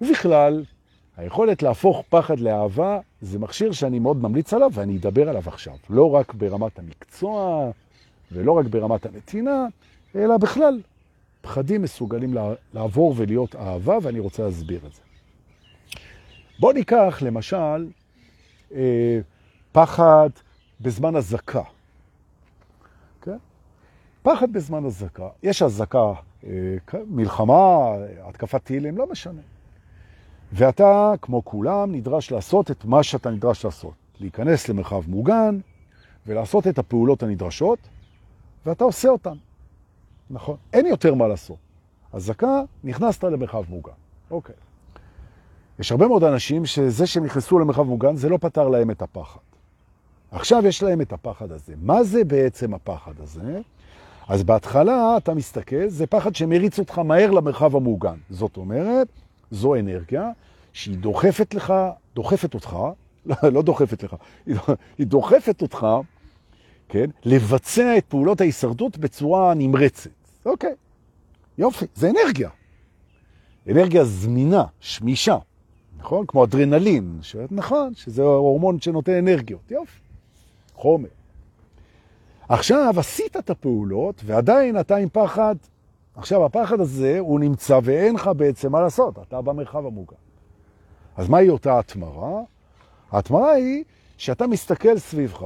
ובכלל, 0.00 0.64
היכולת 1.16 1.62
להפוך 1.62 2.02
פחד 2.08 2.40
לאהבה 2.40 2.98
זה 3.20 3.38
מכשיר 3.38 3.72
שאני 3.72 3.98
מאוד 3.98 4.16
ממליץ 4.16 4.52
עליו, 4.52 4.70
ואני 4.74 4.96
אדבר 4.96 5.28
עליו 5.28 5.42
עכשיו. 5.46 5.74
לא 5.90 6.14
רק 6.14 6.34
ברמת 6.34 6.78
המקצוע, 6.78 7.70
ולא 8.32 8.52
רק 8.52 8.66
ברמת 8.66 9.06
הנתינה, 9.06 9.66
אלא 10.14 10.36
בכלל, 10.36 10.80
פחדים 11.40 11.82
מסוגלים 11.82 12.34
לעבור 12.74 13.14
ולהיות 13.16 13.56
אהבה, 13.56 13.98
ואני 14.02 14.20
רוצה 14.20 14.42
להסביר 14.42 14.80
את 14.86 14.92
זה. 14.92 15.00
בואו 16.58 16.72
ניקח 16.72 17.18
למשל 17.22 17.88
אה, 18.74 19.20
פחד 19.72 20.30
בזמן 20.80 21.16
הזקה. 21.16 21.62
כן? 23.22 23.36
פחד 24.22 24.52
בזמן 24.52 24.84
הזקה. 24.84 25.28
יש 25.42 25.62
הזקה, 25.62 26.12
אה, 26.44 26.76
מלחמה, 27.06 27.94
התקפת 28.22 28.64
טילים, 28.64 28.98
לא 28.98 29.06
משנה. 29.10 29.40
ואתה, 30.52 31.12
כמו 31.22 31.44
כולם, 31.44 31.92
נדרש 31.92 32.30
לעשות 32.32 32.70
את 32.70 32.84
מה 32.84 33.02
שאתה 33.02 33.30
נדרש 33.30 33.64
לעשות. 33.64 33.94
להיכנס 34.20 34.68
למרחב 34.68 35.02
מוגן 35.08 35.58
ולעשות 36.26 36.66
את 36.66 36.78
הפעולות 36.78 37.22
הנדרשות, 37.22 37.78
ואתה 38.66 38.84
עושה 38.84 39.08
אותן. 39.08 39.34
נכון. 40.30 40.56
אין 40.72 40.86
יותר 40.86 41.14
מה 41.14 41.28
לעשות. 41.28 41.56
הזקה, 42.12 42.62
נכנסת 42.84 43.24
למרחב 43.24 43.62
מוגן. 43.68 43.92
אוקיי. 44.30 44.54
יש 45.78 45.92
הרבה 45.92 46.08
מאוד 46.08 46.24
אנשים 46.24 46.66
שזה 46.66 47.06
שהם 47.06 47.24
נכנסו 47.24 47.58
למרחב 47.58 47.82
מוגן, 47.82 48.16
זה 48.16 48.28
לא 48.28 48.36
פתר 48.36 48.68
להם 48.68 48.90
את 48.90 49.02
הפחד. 49.02 49.40
עכשיו 50.30 50.66
יש 50.66 50.82
להם 50.82 51.00
את 51.00 51.12
הפחד 51.12 51.52
הזה. 51.52 51.74
מה 51.82 52.04
זה 52.04 52.24
בעצם 52.24 52.74
הפחד 52.74 53.12
הזה? 53.20 53.60
אז 54.28 54.42
בהתחלה 54.42 55.16
אתה 55.16 55.34
מסתכל, 55.34 55.88
זה 55.88 56.06
פחד 56.06 56.34
שמריץ 56.34 56.78
אותך 56.78 56.98
מהר 56.98 57.30
למרחב 57.30 57.76
המוגן. 57.76 58.16
זאת 58.30 58.56
אומרת, 58.56 59.08
זו 59.50 59.74
אנרגיה 59.74 60.30
שהיא 60.72 60.98
דוחפת 60.98 61.54
לך, 61.54 61.74
דוחפת 62.14 62.54
אותך, 62.54 62.76
לא, 63.26 63.36
לא 63.54 63.62
דוחפת 63.62 64.02
לך, 64.02 64.16
היא 64.98 65.06
דוחפת 65.06 65.62
אותך 65.62 65.86
כן? 66.90 67.10
לבצע 67.24 67.98
את 67.98 68.04
פעולות 68.08 68.40
ההישרדות 68.40 68.98
בצורה 68.98 69.54
נמרצת. 69.54 70.10
אוקיי, 70.46 70.74
יופי, 71.58 71.84
זה 71.94 72.10
אנרגיה. 72.10 72.50
אנרגיה 73.70 74.04
זמינה, 74.04 74.64
שמישה, 74.80 75.36
נכון? 75.98 76.26
כמו 76.26 76.44
אדרנלין, 76.44 77.18
ש... 77.22 77.36
נכון, 77.50 77.94
שזה 77.94 78.22
הורמון 78.22 78.80
שנותן 78.80 79.12
אנרגיות, 79.12 79.70
יופי, 79.70 80.00
חומר. 80.74 81.08
עכשיו 82.48 82.94
עשית 82.98 83.36
את 83.36 83.50
הפעולות 83.50 84.22
ועדיין 84.24 84.80
אתה 84.80 84.96
עם 84.96 85.08
פחד. 85.12 85.54
עכשיו 86.14 86.44
הפחד 86.44 86.80
הזה 86.80 87.18
הוא 87.18 87.40
נמצא 87.40 87.80
ואין 87.82 88.14
לך 88.14 88.30
בעצם 88.36 88.72
מה 88.72 88.80
לעשות, 88.80 89.18
אתה 89.28 89.42
במרחב 89.42 89.86
המוגן. 89.86 90.16
אז 91.16 91.28
מהי 91.28 91.48
אותה 91.48 91.78
התמרה? 91.78 92.40
ההתמרה 93.10 93.52
היא 93.52 93.84
שאתה 94.16 94.46
מסתכל 94.46 94.98
סביבך, 94.98 95.44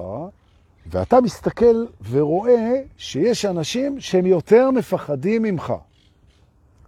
ואתה 0.86 1.20
מסתכל 1.20 1.84
ורואה 2.10 2.80
שיש 2.96 3.44
אנשים 3.44 4.00
שהם 4.00 4.26
יותר 4.26 4.70
מפחדים 4.70 5.42
ממך. 5.42 5.72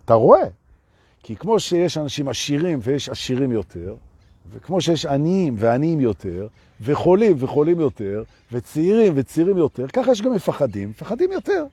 אתה 0.04 0.14
רואה. 0.14 0.48
כי 1.22 1.36
כמו 1.36 1.60
שיש 1.60 1.98
אנשים 1.98 2.28
עשירים 2.28 2.78
ויש 2.82 3.08
עשירים 3.08 3.52
יותר, 3.52 3.94
וכמו 4.52 4.80
שיש 4.80 5.06
עניים 5.06 5.54
ועניים 5.58 6.00
יותר, 6.00 6.46
וחולים 6.80 7.36
וחולים 7.38 7.80
יותר, 7.80 8.22
וצעירים 8.52 9.12
וצעירים 9.16 9.56
יותר, 9.56 9.86
ככה 9.88 10.12
יש 10.12 10.22
גם 10.22 10.32
מפחדים, 10.32 10.90
מפחדים 10.90 11.32
יותר. 11.32 11.64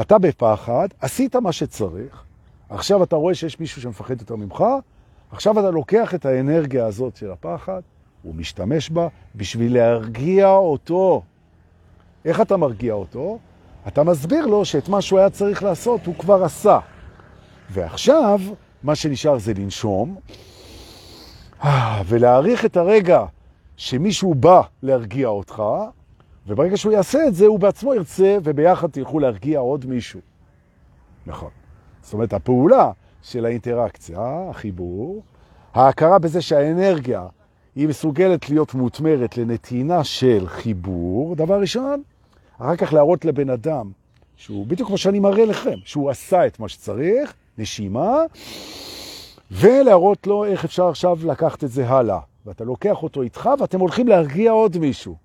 אתה 0.00 0.18
בפחד, 0.18 0.88
עשית 1.00 1.36
מה 1.36 1.52
שצריך, 1.52 2.24
עכשיו 2.68 3.02
אתה 3.02 3.16
רואה 3.16 3.34
שיש 3.34 3.60
מישהו 3.60 3.82
שמפחד 3.82 4.20
יותר 4.20 4.36
ממך, 4.36 4.64
עכשיו 5.30 5.60
אתה 5.60 5.70
לוקח 5.70 6.14
את 6.14 6.26
האנרגיה 6.26 6.86
הזאת 6.86 7.16
של 7.16 7.30
הפחד, 7.30 7.80
הוא 8.24 8.34
משתמש 8.34 8.90
בה 8.90 9.08
בשביל 9.34 9.74
להרגיע 9.74 10.48
אותו. 10.48 11.22
איך 12.24 12.40
אתה 12.40 12.56
מרגיע 12.56 12.94
אותו? 12.94 13.38
אתה 13.88 14.04
מסביר 14.04 14.46
לו 14.46 14.64
שאת 14.64 14.88
מה 14.88 15.02
שהוא 15.02 15.18
היה 15.18 15.30
צריך 15.30 15.62
לעשות 15.62 16.06
הוא 16.06 16.14
כבר 16.18 16.44
עשה. 16.44 16.78
ועכשיו, 17.70 18.40
מה 18.82 18.94
שנשאר 18.94 19.38
זה 19.38 19.52
לנשום, 19.54 20.16
ולהעריך 22.06 22.64
את 22.64 22.76
הרגע 22.76 23.24
שמישהו 23.76 24.34
בא 24.34 24.60
להרגיע 24.82 25.28
אותך, 25.28 25.62
וברגע 26.46 26.76
שהוא 26.76 26.92
יעשה 26.92 27.26
את 27.26 27.34
זה, 27.34 27.46
הוא 27.46 27.58
בעצמו 27.58 27.94
ירצה, 27.94 28.36
וביחד 28.42 28.90
תלכו 28.90 29.18
להרגיע 29.18 29.58
עוד 29.58 29.86
מישהו. 29.86 30.20
נכון. 31.26 31.50
זאת 32.02 32.12
אומרת, 32.12 32.32
הפעולה 32.32 32.90
של 33.22 33.46
האינטראקציה, 33.46 34.46
החיבור, 34.50 35.22
ההכרה 35.74 36.18
בזה 36.18 36.42
שהאנרגיה 36.42 37.26
היא 37.76 37.88
מסוגלת 37.88 38.50
להיות 38.50 38.74
מותמרת 38.74 39.36
לנתינה 39.38 40.04
של 40.04 40.44
חיבור, 40.46 41.36
דבר 41.36 41.60
ראשון, 41.60 42.02
אחר 42.58 42.76
כך 42.76 42.92
להראות 42.92 43.24
לבן 43.24 43.50
אדם, 43.50 43.90
שהוא 44.36 44.66
בדיוק 44.66 44.88
כמו 44.88 44.98
שאני 44.98 45.20
מראה 45.20 45.44
לכם, 45.44 45.78
שהוא 45.84 46.10
עשה 46.10 46.46
את 46.46 46.60
מה 46.60 46.68
שצריך, 46.68 47.34
נשימה, 47.58 48.18
ולהראות 49.50 50.26
לו 50.26 50.44
איך 50.44 50.64
אפשר 50.64 50.88
עכשיו 50.88 51.18
לקחת 51.24 51.64
את 51.64 51.70
זה 51.70 51.88
הלאה. 51.88 52.18
ואתה 52.46 52.64
לוקח 52.64 53.02
אותו 53.02 53.22
איתך 53.22 53.50
ואתם 53.60 53.80
הולכים 53.80 54.08
להרגיע 54.08 54.52
עוד 54.52 54.78
מישהו. 54.78 55.16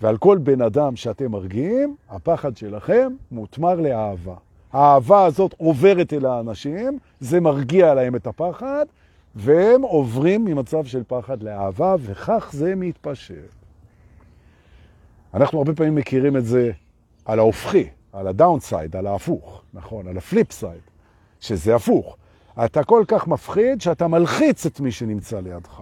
ועל 0.00 0.16
כל 0.16 0.38
בן 0.38 0.62
אדם 0.62 0.96
שאתם 0.96 1.30
מרגיעים, 1.30 1.96
הפחד 2.10 2.56
שלכם 2.56 3.12
מותמר 3.30 3.74
לאהבה. 3.74 4.34
האהבה 4.72 5.24
הזאת 5.24 5.54
עוברת 5.58 6.12
אל 6.12 6.26
האנשים, 6.26 6.98
זה 7.20 7.40
מרגיע 7.40 7.94
להם 7.94 8.16
את 8.16 8.26
הפחד, 8.26 8.86
והם 9.36 9.82
עוברים 9.82 10.44
ממצב 10.44 10.84
של 10.84 11.02
פחד 11.06 11.42
לאהבה, 11.42 11.96
וכך 12.00 12.48
זה 12.52 12.74
מתפשט. 12.74 13.42
אנחנו 15.34 15.58
הרבה 15.58 15.74
פעמים 15.74 15.94
מכירים 15.94 16.36
את 16.36 16.44
זה 16.44 16.70
על 17.24 17.38
ההופכי, 17.38 17.88
על 18.12 18.26
ה 18.26 18.33
downside, 18.33 18.96
על 18.96 19.06
ההפוך, 19.06 19.62
נכון, 19.74 20.08
על 20.08 20.18
ה 20.18 20.24
flip 20.24 20.49
side, 20.49 20.80
שזה 21.40 21.74
הפוך. 21.74 22.16
אתה 22.64 22.84
כל 22.84 23.04
כך 23.08 23.28
מפחד 23.28 23.80
שאתה 23.80 24.08
מלחיץ 24.08 24.66
את 24.66 24.80
מי 24.80 24.92
שנמצא 24.92 25.40
לידך, 25.40 25.80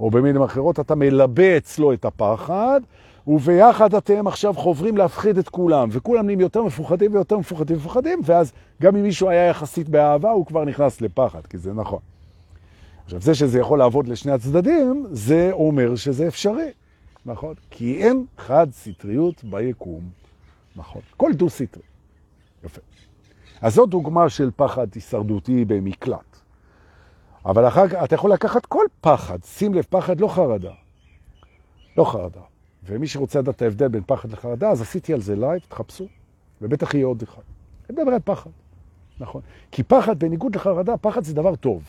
או 0.00 0.10
במילים 0.10 0.42
אחרות 0.42 0.80
אתה 0.80 0.94
מלבה 0.94 1.56
אצלו 1.56 1.92
את 1.92 2.04
הפחד, 2.04 2.80
וביחד 3.26 3.94
אתם 3.94 4.26
עכשיו 4.26 4.54
חוברים 4.54 4.96
להפחיד 4.96 5.38
את 5.38 5.48
כולם, 5.48 5.88
וכולם 5.92 6.24
נהיים 6.24 6.40
יותר 6.40 6.62
מפוחדים 6.62 7.14
ויותר 7.14 7.38
מפוחדים 7.38 7.76
ומפוחדים, 7.76 8.20
ואז 8.24 8.52
גם 8.82 8.96
אם 8.96 9.02
מישהו 9.02 9.28
היה 9.28 9.46
יחסית 9.46 9.88
באהבה, 9.88 10.30
הוא 10.30 10.46
כבר 10.46 10.64
נכנס 10.64 11.00
לפחד, 11.00 11.46
כי 11.46 11.58
זה 11.58 11.72
נכון. 11.72 12.00
עכשיו, 13.10 13.20
זה 13.20 13.34
שזה 13.34 13.58
יכול 13.58 13.78
לעבוד 13.78 14.08
לשני 14.08 14.32
הצדדים, 14.32 15.06
זה 15.10 15.48
אומר 15.52 15.96
שזה 15.96 16.28
אפשרי, 16.28 16.70
נכון? 17.26 17.54
כי 17.70 18.02
אין 18.02 18.24
חד 18.38 18.66
סטריות 18.72 19.44
ביקום, 19.44 20.10
נכון? 20.76 21.02
כל 21.16 21.32
דו 21.32 21.50
סטרי. 21.50 21.82
יפה. 22.64 22.80
אז 23.60 23.74
זו 23.74 23.86
דוגמה 23.86 24.28
של 24.28 24.50
פחד 24.56 24.86
הישרדותי 24.94 25.64
במקלט. 25.64 26.36
אבל 27.44 27.68
אחר 27.68 27.88
כך 27.88 28.04
אתה 28.04 28.14
יכול 28.14 28.32
לקחת 28.32 28.66
כל 28.66 28.84
פחד, 29.00 29.38
שים 29.44 29.74
לב, 29.74 29.84
פחד 29.90 30.20
לא 30.20 30.28
חרדה. 30.28 30.72
לא 31.96 32.04
חרדה. 32.04 32.40
ומי 32.84 33.06
שרוצה 33.06 33.38
לדעת 33.38 33.56
את 33.56 33.62
ההבדל 33.62 33.88
בין 33.88 34.02
פחד 34.06 34.32
לחרדה, 34.32 34.70
אז 34.70 34.80
עשיתי 34.80 35.12
על 35.12 35.20
זה 35.20 35.36
live, 35.36 35.60
תחפשו, 35.68 36.06
ובטח 36.62 36.94
יהיה 36.94 37.06
עוד 37.06 37.22
אחד. 37.22 37.42
אני 37.90 37.98
מדבר 37.98 38.12
על 38.12 38.20
פחד, 38.24 38.50
נכון. 39.20 39.42
כי 39.70 39.82
פחד, 39.82 40.18
בניגוד 40.18 40.54
לחרדה, 40.54 40.96
פחד 40.96 41.24
זה 41.24 41.34
דבר 41.34 41.56
טוב. 41.56 41.82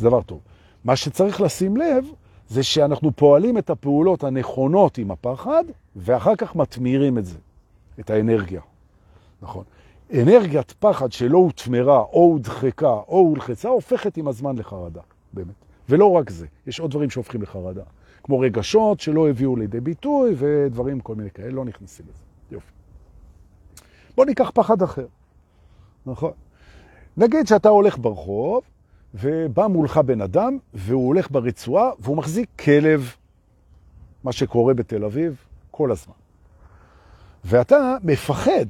זה 0.00 0.08
דבר 0.08 0.22
טוב. 0.22 0.40
מה 0.84 0.96
שצריך 0.96 1.40
לשים 1.40 1.76
לב, 1.76 2.04
זה 2.48 2.62
שאנחנו 2.62 3.12
פועלים 3.16 3.58
את 3.58 3.70
הפעולות 3.70 4.24
הנכונות 4.24 4.98
עם 4.98 5.10
הפחד, 5.10 5.64
ואחר 5.96 6.36
כך 6.36 6.56
מתמירים 6.56 7.18
את 7.18 7.26
זה, 7.26 7.38
את 8.00 8.10
האנרגיה. 8.10 8.60
נכון. 9.42 9.64
אנרגיית 10.14 10.74
פחד 10.78 11.12
שלא 11.12 11.38
הותמרה 11.38 11.98
או 11.98 12.22
הודחקה 12.32 12.92
או 13.08 13.18
הולחצה, 13.18 13.68
הופכת 13.68 14.16
עם 14.16 14.28
הזמן 14.28 14.58
לחרדה, 14.58 15.00
באמת. 15.32 15.54
ולא 15.88 16.10
רק 16.10 16.30
זה, 16.30 16.46
יש 16.66 16.80
עוד 16.80 16.90
דברים 16.90 17.10
שהופכים 17.10 17.42
לחרדה. 17.42 17.82
כמו 18.22 18.40
רגשות 18.40 19.00
שלא 19.00 19.28
הביאו 19.28 19.56
לידי 19.56 19.80
ביטוי 19.80 20.34
ודברים 20.36 21.00
כל 21.00 21.14
מיני 21.14 21.30
כאלה, 21.30 21.50
לא 21.50 21.64
נכנסים 21.64 22.06
לזה. 22.08 22.22
יופי. 22.50 22.72
בוא 24.16 24.24
ניקח 24.24 24.50
פחד 24.54 24.82
אחר, 24.82 25.06
נכון? 26.06 26.32
נגיד 27.16 27.46
שאתה 27.46 27.68
הולך 27.68 27.98
ברחוב 27.98 28.62
ובא 29.14 29.66
מולך 29.66 29.96
בן 29.96 30.20
אדם 30.20 30.58
והוא 30.74 31.06
הולך 31.06 31.30
ברצועה 31.30 31.90
והוא 31.98 32.16
מחזיק 32.16 32.48
כלב, 32.58 33.14
מה 34.24 34.32
שקורה 34.32 34.74
בתל 34.74 35.04
אביב 35.04 35.44
כל 35.70 35.92
הזמן. 35.92 36.14
ואתה 37.44 37.96
מפחד, 38.02 38.66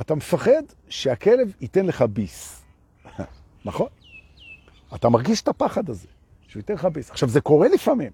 אתה 0.00 0.14
מפחד 0.14 0.62
שהכלב 0.88 1.52
ייתן 1.60 1.86
לך 1.86 2.02
ביס, 2.02 2.62
נכון? 3.64 3.88
אתה 4.94 5.08
מרגיש 5.08 5.42
את 5.42 5.48
הפחד 5.48 5.90
הזה, 5.90 6.06
שהוא 6.48 6.60
ייתן 6.60 6.74
לך 6.74 6.84
ביס. 6.84 7.10
עכשיו, 7.10 7.28
זה 7.28 7.40
קורה 7.40 7.68
לפעמים. 7.68 8.12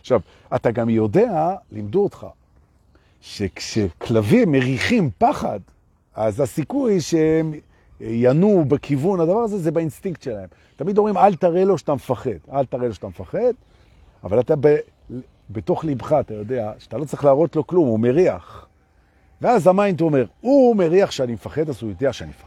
עכשיו, 0.00 0.20
אתה 0.54 0.70
גם 0.70 0.88
יודע, 0.88 1.54
לימדו 1.72 2.04
אותך, 2.04 2.26
שכשכלבים 3.20 4.52
מריחים 4.52 5.10
פחד, 5.18 5.60
אז 6.14 6.40
הסיכוי 6.40 7.00
שהם 7.00 7.54
ינועו 8.00 8.64
בכיוון 8.64 9.20
הדבר 9.20 9.38
הזה, 9.38 9.58
זה 9.58 9.70
באינסטינקט 9.70 10.22
שלהם. 10.22 10.48
תמיד 10.76 10.98
אומרים, 10.98 11.16
אל 11.16 11.34
תראה 11.34 11.64
לו 11.64 11.78
שאתה 11.78 11.94
מפחד. 11.94 12.30
אל 12.52 12.64
תראה 12.64 12.88
לו 12.88 12.94
שאתה 12.94 13.08
מפחד, 13.08 13.52
אבל 14.24 14.40
אתה 14.40 14.54
ב... 14.60 14.76
בתוך 15.50 15.84
ליבך, 15.84 16.16
אתה 16.20 16.34
יודע, 16.34 16.72
שאתה 16.78 16.98
לא 16.98 17.04
צריך 17.04 17.24
להראות 17.24 17.56
לו 17.56 17.66
כלום, 17.66 17.88
הוא 17.88 18.00
מריח. 18.00 18.66
ואז 19.40 19.66
ה 19.66 19.73
mind 19.73 20.00
אומר, 20.00 20.26
הוא 20.40 20.76
מריח 20.76 21.10
שאני 21.10 21.32
מפחד, 21.32 21.68
אז 21.68 21.82
הוא 21.82 21.90
יודע 21.90 22.12
שאני 22.12 22.30
מפחד. 22.30 22.46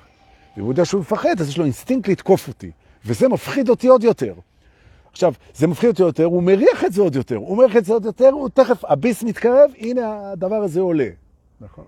ואם 0.57 0.63
הוא 0.63 0.71
יודע 0.71 0.85
שהוא 0.85 1.01
מפחד, 1.01 1.35
אז 1.39 1.49
יש 1.49 1.57
לו 1.57 1.63
אינסטינקט 1.63 2.09
לתקוף 2.09 2.47
אותי. 2.47 2.71
וזה 3.05 3.27
מפחיד 3.27 3.69
אותי 3.69 3.87
עוד 3.87 4.03
יותר. 4.03 4.33
עכשיו, 5.11 5.33
זה 5.55 5.67
מפחיד 5.67 5.89
אותי 5.89 6.01
יותר, 6.01 6.25
הוא 6.25 6.43
מריח 6.43 6.83
את 6.85 6.93
זה 6.93 7.01
עוד 7.01 7.15
יותר, 7.15 7.35
הוא 7.35 7.57
מריח 7.57 7.77
את 7.77 7.85
זה 7.85 7.93
עוד 7.93 8.05
יותר, 8.05 8.29
הוא 8.29 8.49
תכף, 8.49 8.85
הביס 8.85 9.23
מתקרב, 9.23 9.71
הנה 9.79 10.31
הדבר 10.31 10.55
הזה 10.55 10.81
עולה. 10.81 11.09
נכון. 11.61 11.85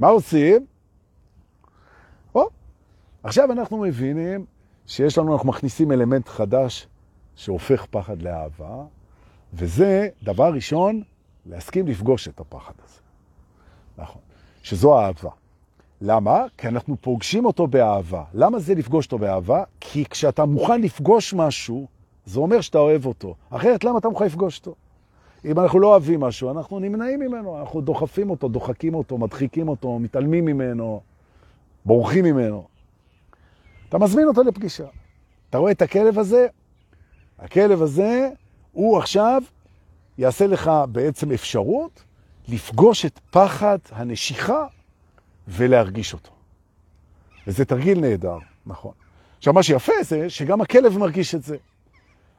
מה 0.00 0.08
עושים? 0.08 0.66
עכשיו 3.24 3.52
אנחנו 3.52 3.78
מבינים 3.78 4.44
שיש 4.86 5.18
לנו, 5.18 5.32
אנחנו 5.32 5.48
מכניסים 5.48 5.92
אלמנט 5.92 6.28
חדש 6.28 6.86
שהופך 7.36 7.86
פחד 7.90 8.22
לאהבה, 8.22 8.84
וזה, 9.54 10.08
דבר 10.22 10.52
ראשון, 10.52 11.02
להסכים 11.46 11.86
לפגוש 11.86 12.28
את 12.28 12.40
הפחד 12.40 12.72
הזה. 12.84 13.00
נכון. 13.98 14.20
שזו 14.62 14.98
האהבה. 14.98 15.30
למה? 16.00 16.44
כי 16.58 16.68
אנחנו 16.68 16.96
פוגשים 17.00 17.44
אותו 17.44 17.66
באהבה. 17.66 18.24
למה 18.34 18.58
זה 18.58 18.74
לפגוש 18.74 19.06
אותו 19.06 19.18
באהבה? 19.18 19.64
כי 19.80 20.04
כשאתה 20.04 20.44
מוכן 20.44 20.80
לפגוש 20.80 21.34
משהו, 21.34 21.86
זה 22.26 22.40
אומר 22.40 22.60
שאתה 22.60 22.78
אוהב 22.78 23.06
אותו. 23.06 23.34
אחרת, 23.50 23.84
למה 23.84 23.98
אתה 23.98 24.08
מוכן 24.08 24.26
לפגוש 24.26 24.58
אותו? 24.58 24.74
אם 25.44 25.58
אנחנו 25.58 25.80
לא 25.80 25.86
אוהבים 25.86 26.20
משהו, 26.20 26.50
אנחנו 26.50 26.78
נמנעים 26.78 27.20
ממנו, 27.20 27.58
אנחנו 27.60 27.80
דוחפים 27.80 28.30
אותו, 28.30 28.48
דוחקים 28.48 28.94
אותו, 28.94 29.18
מדחיקים 29.18 29.68
אותו, 29.68 29.98
מתעלמים 29.98 30.44
ממנו, 30.44 31.00
בורחים 31.84 32.24
ממנו. 32.24 32.73
אתה 33.94 34.02
מזמין 34.02 34.28
אותו 34.28 34.42
לפגישה. 34.42 34.84
אתה 35.50 35.58
רואה 35.58 35.72
את 35.72 35.82
הכלב 35.82 36.18
הזה? 36.18 36.46
הכלב 37.38 37.82
הזה, 37.82 38.28
הוא 38.72 38.98
עכשיו 38.98 39.42
יעשה 40.18 40.46
לך 40.46 40.70
בעצם 40.92 41.32
אפשרות 41.32 42.02
לפגוש 42.48 43.06
את 43.06 43.20
פחד 43.30 43.78
הנשיכה 43.90 44.66
ולהרגיש 45.48 46.12
אותו. 46.12 46.30
וזה 47.46 47.64
תרגיל 47.64 48.00
נהדר, 48.00 48.38
נכון. 48.66 48.92
עכשיו, 49.38 49.52
מה 49.52 49.62
שיפה 49.62 49.92
זה 50.02 50.30
שגם 50.30 50.60
הכלב 50.60 50.98
מרגיש 50.98 51.34
את 51.34 51.42
זה. 51.42 51.56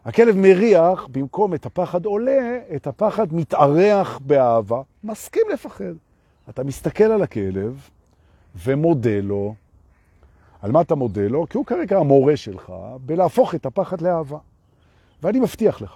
הכלב 0.06 0.36
מריח, 0.38 1.08
במקום 1.12 1.54
את 1.54 1.66
הפחד 1.66 2.06
עולה, 2.06 2.60
את 2.76 2.88
הפחד 2.88 3.34
מתארח 3.34 4.18
באהבה, 4.18 4.82
מסכים 5.04 5.44
לפחד. 5.54 5.94
אתה 6.50 6.64
מסתכל 6.64 7.04
על 7.04 7.22
הכלב 7.22 7.90
ומודה 8.56 9.22
לו 9.22 9.56
על 10.62 10.72
מה 10.72 10.82
אתה 10.82 10.96
מודה 10.96 11.28
לו? 11.28 11.50
כי 11.50 11.58
הוא 11.58 11.66
כרגע 11.66 11.98
המורה 11.98 12.38
שלך 12.38 12.74
בלהפוך 13.06 13.56
את 13.56 13.66
הפחד 13.66 14.02
לאהבה. 14.02 14.38
ואני 15.24 15.40
מבטיח 15.40 15.82
לך 15.82 15.96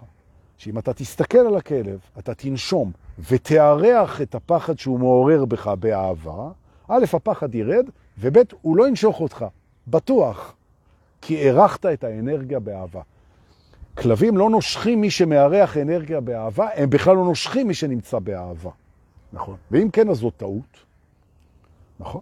שאם 0.58 0.78
אתה 0.78 0.94
תסתכל 0.94 1.38
על 1.38 1.56
הכלב, 1.56 2.00
אתה 2.20 2.34
תנשום 2.34 2.92
ותארח 3.30 4.22
את 4.22 4.36
הפחד 4.36 4.80
שהוא 4.80 5.00
מעורר 5.00 5.46
בך 5.46 5.68
באהבה, 5.68 6.50
א', 6.88 7.06
הפחד 7.14 7.56
ירד, 7.56 7.90
וב', 8.18 8.38
הוא 8.62 8.78
לא 8.78 8.88
ינשוך 8.88 9.22
אותך, 9.22 9.46
בטוח, 9.88 10.56
כי 11.22 11.50
ערכת 11.50 11.86
את 11.86 12.04
האנרגיה 12.04 12.60
באהבה. 12.60 13.02
כלבים 13.98 14.38
לא 14.38 14.50
נושכים 14.50 15.02
מי 15.02 15.12
שמארח 15.12 15.78
אנרגיה 15.78 16.22
באהבה, 16.22 16.68
הם 16.76 16.90
בכלל 16.90 17.16
לא 17.16 17.26
נושכים 17.26 17.68
מי 17.68 17.74
שנמצא 17.74 18.20
באהבה. 18.20 18.72
נכון. 19.34 19.56
ואם 19.72 19.90
כן, 19.90 20.10
אז 20.10 20.18
זאת 20.18 20.34
טעות. 20.38 20.78
נכון. 22.00 22.22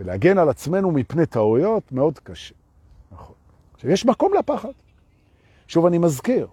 ולהגן 0.00 0.38
על 0.38 0.48
עצמנו 0.48 0.90
מפני 0.90 1.26
טעויות 1.26 1.92
מאוד 1.92 2.18
קשה. 2.18 2.54
נכון. 3.12 3.34
עכשיו, 3.74 3.90
יש 3.90 4.06
מקום 4.06 4.34
לפחד. 4.38 4.72
שוב, 5.68 5.86
אני 5.86 5.98
מזכיר, 5.98 6.46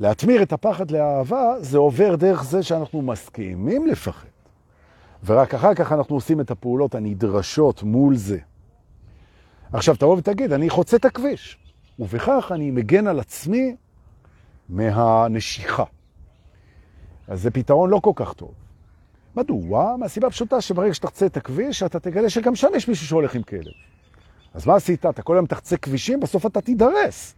להתמיר 0.00 0.42
את 0.42 0.52
הפחד 0.52 0.90
לאהבה, 0.90 1.54
זה 1.60 1.78
עובר 1.78 2.16
דרך 2.16 2.44
זה 2.44 2.62
שאנחנו 2.62 3.02
מסכימים 3.02 3.86
לפחד. 3.86 4.28
ורק 5.24 5.54
אחר 5.54 5.74
כך 5.74 5.92
אנחנו 5.92 6.14
עושים 6.14 6.40
את 6.40 6.50
הפעולות 6.50 6.94
הנדרשות 6.94 7.82
מול 7.82 8.16
זה. 8.16 8.38
עכשיו, 9.72 9.96
תבוא 9.96 10.16
ותגיד, 10.16 10.52
אני 10.52 10.70
חוצה 10.70 10.96
את 10.96 11.04
הכביש, 11.04 11.58
ובכך 11.98 12.52
אני 12.54 12.70
מגן 12.70 13.06
על 13.06 13.20
עצמי 13.20 13.76
מהנשיכה. 14.68 15.84
אז 17.28 17.42
זה 17.42 17.50
פתרון 17.50 17.90
לא 17.90 18.00
כל 18.02 18.12
כך 18.14 18.32
טוב. 18.32 18.65
מדוע? 19.36 19.96
מהסיבה 19.96 20.30
פשוטה 20.30 20.60
שברגע 20.60 20.94
שתחצה 20.94 21.26
את 21.26 21.36
הכביש, 21.36 21.82
אתה 21.82 22.00
תגלה 22.00 22.30
שגם 22.30 22.54
שם 22.54 22.68
יש 22.76 22.88
מישהו 22.88 23.06
שהולך 23.06 23.34
עם 23.34 23.42
כלב. 23.42 23.72
אז 24.54 24.66
מה 24.66 24.74
עשית? 24.74 25.06
אתה 25.06 25.22
כל 25.22 25.36
היום 25.36 25.46
תחצה 25.46 25.76
כבישים, 25.76 26.20
בסוף 26.20 26.46
אתה 26.46 26.60
תידרס. 26.60 27.34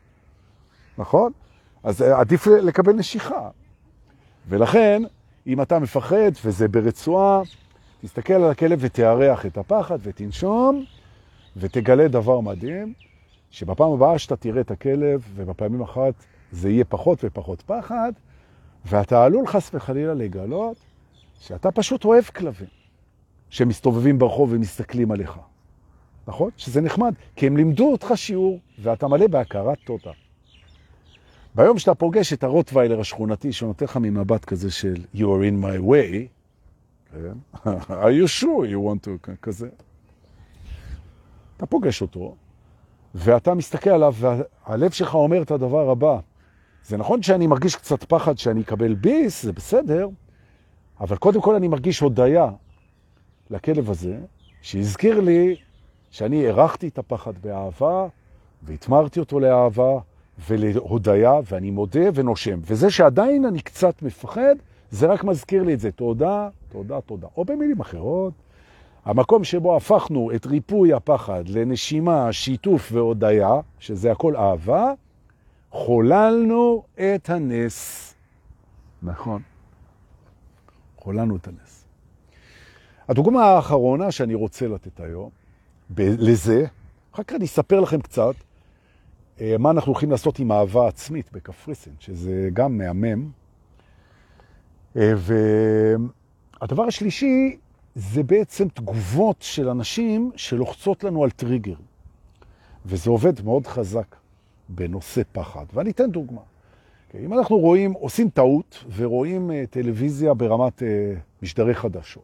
נכון? 0.99 1.33
אז 1.83 2.03
עדיף 2.03 2.47
לקבל 2.47 2.93
נשיכה. 2.93 3.49
ולכן, 4.49 5.03
אם 5.47 5.63
אתה 5.63 5.79
מפחד 5.79 6.33
וזה 6.45 6.69
ברצועה, 6.69 7.43
תסתכל 8.03 8.33
על 8.33 8.51
הכלב 8.51 8.79
ותארח 8.83 9.47
את 9.47 9.59
הפחד 9.59 9.99
ותנשום, 10.03 10.85
ותגלה 11.57 12.09
דבר 12.09 12.41
מדהים, 12.41 12.93
שבפעם 13.51 13.93
הבאה 13.93 14.19
שאתה 14.19 14.37
תראה 14.37 14.61
את 14.61 14.71
הכלב, 14.71 15.23
ובפעמים 15.35 15.83
אחת 15.83 16.15
זה 16.53 16.71
יהיה 16.71 16.85
פחות 16.85 17.19
ופחות 17.25 17.63
פחד, 17.63 18.13
ואתה 18.87 19.25
עלול 19.25 19.47
חס 19.47 19.71
וחלילה 19.75 20.15
לגלות 20.15 20.77
שאתה 21.39 21.71
פשוט 21.71 22.05
אוהב 22.05 22.25
כלבים 22.25 22.69
שמסתובבים 23.51 24.19
ברחוב 24.19 24.53
ומסתכלים 24.53 25.11
עליך. 25.11 25.39
נכון? 26.27 26.51
שזה 26.57 26.81
נחמד, 26.81 27.15
כי 27.37 27.47
הם 27.47 27.57
לימדו 27.57 27.93
אותך 27.93 28.13
שיעור, 28.15 28.59
ואתה 28.83 29.09
מלא 29.09 29.27
בהכרת 29.27 29.79
תודה. 29.87 30.11
ביום 31.55 31.79
שאתה 31.79 31.95
פוגש 31.95 32.33
את 32.33 32.45
הרוטוויילר 32.45 33.01
השכונתי 33.01 33.53
שנותן 33.53 33.85
לך 33.85 33.97
ממבט 33.97 34.45
כזה 34.45 34.71
של 34.71 34.95
You 35.15 35.19
are 35.19 35.45
in 35.51 35.65
my 35.65 35.91
way, 35.91 36.29
כן? 37.13 37.33
are 38.05 38.13
you 38.23 38.41
sure 38.41 38.67
you 38.67 38.79
want 38.79 39.07
to, 39.07 39.31
כזה. 39.43 39.69
אתה 41.57 41.67
פוגש 41.67 42.03
אותו, 42.03 42.35
ואתה 43.15 43.55
מסתכל 43.55 43.91
עליו, 43.91 44.15
והלב 44.19 44.91
שלך 44.91 45.15
אומר 45.15 45.43
את 45.43 45.51
הדבר 45.51 45.91
הבא. 45.91 46.19
זה 46.85 46.97
נכון 46.97 47.23
שאני 47.23 47.47
מרגיש 47.47 47.77
קצת 47.77 48.05
פחד 48.05 48.39
שאני 48.39 48.61
אקבל 48.61 48.95
ביס, 48.95 49.43
זה 49.43 49.53
בסדר, 49.53 50.09
אבל 51.01 51.17
קודם 51.17 51.41
כל 51.41 51.55
אני 51.55 51.69
מרגיש 51.69 52.01
הודיה 52.01 52.51
לכלב 53.51 53.91
הזה, 53.91 54.19
שהזכיר 54.63 55.21
לי 55.21 55.57
שאני 56.11 56.47
ערכתי 56.47 56.89
את 56.89 56.99
הפחד 56.99 57.33
באהבה, 57.43 58.07
והתמרתי 58.63 59.21
אותו 59.21 59.41
לאהבה 59.41 59.99
ולהודיה, 60.49 61.33
ואני 61.45 61.71
מודה 61.71 62.01
ונושם. 62.15 62.61
וזה 62.63 62.91
שעדיין 62.91 63.45
אני 63.45 63.61
קצת 63.61 64.03
מפחד, 64.03 64.55
זה 64.91 65.07
רק 65.07 65.25
מזכיר 65.25 65.63
לי 65.63 65.75
את 65.75 65.81
זה. 65.81 65.93
תודה, 65.93 66.49
תודה, 66.73 67.01
תודה. 67.01 67.27
או 67.37 67.45
במילים 67.45 67.81
אחרות, 67.81 68.33
המקום 69.05 69.45
שבו 69.45 69.77
הפכנו 69.77 70.31
את 70.35 70.47
ריפוי 70.47 70.93
הפחד 70.93 71.49
לנשימה, 71.49 72.33
שיתוף 72.33 72.89
והודיה, 72.93 73.51
שזה 73.79 74.13
הכל 74.13 74.37
אהבה, 74.37 74.93
חוללנו 75.71 76.83
את 76.95 77.31
הנס. 77.31 78.15
נכון. 79.03 79.43
חוללנו 81.09 81.37
את 81.37 81.49
הנס. 81.49 81.85
הדוגמה 83.09 83.45
האחרונה 83.45 84.13
שאני 84.13 84.35
רוצה 84.35 84.69
לתת 84.69 85.01
היום, 85.01 85.31
לזה, 85.99 86.67
אחר 87.15 87.23
כך 87.23 87.35
אני 87.35 87.45
אספר 87.45 87.81
לכם 87.81 88.01
קצת 88.01 88.35
אה, 89.41 89.57
מה 89.59 89.71
אנחנו 89.71 89.93
הולכים 89.93 90.11
לעשות 90.11 90.39
עם 90.39 90.53
אהבה 90.53 90.89
עצמית 90.89 91.33
בקפריסין, 91.33 91.93
שזה 92.01 92.49
גם 92.53 92.79
מהמם. 92.79 93.31
אה, 94.97 95.13
והדבר 96.61 96.83
השלישי 96.83 97.57
זה 97.95 98.23
בעצם 98.23 98.69
תגובות 98.69 99.37
של 99.41 99.69
אנשים 99.69 100.31
שלוחצות 100.37 101.05
לנו 101.05 101.25
על 101.25 101.31
טריגר. 101.31 101.77
וזה 102.87 103.11
עובד 103.11 103.45
מאוד 103.45 103.67
חזק 103.67 104.17
בנושא 104.69 105.23
פחד. 105.33 105.65
ואני 105.75 105.91
אתן 105.91 106.11
דוגמה. 106.11 106.43
אוקיי, 107.11 107.17
אם 107.25 107.35
אנחנו 107.35 107.59
רואים, 107.59 107.93
עושים 107.93 108.31
טעות 108.31 108.85
ורואים 108.97 109.51
אה, 109.51 109.55
טלוויזיה 109.71 110.35
ברמת 110.35 110.79
אה, 110.79 110.85
משדרי 111.43 111.75
חדשות, 111.75 112.23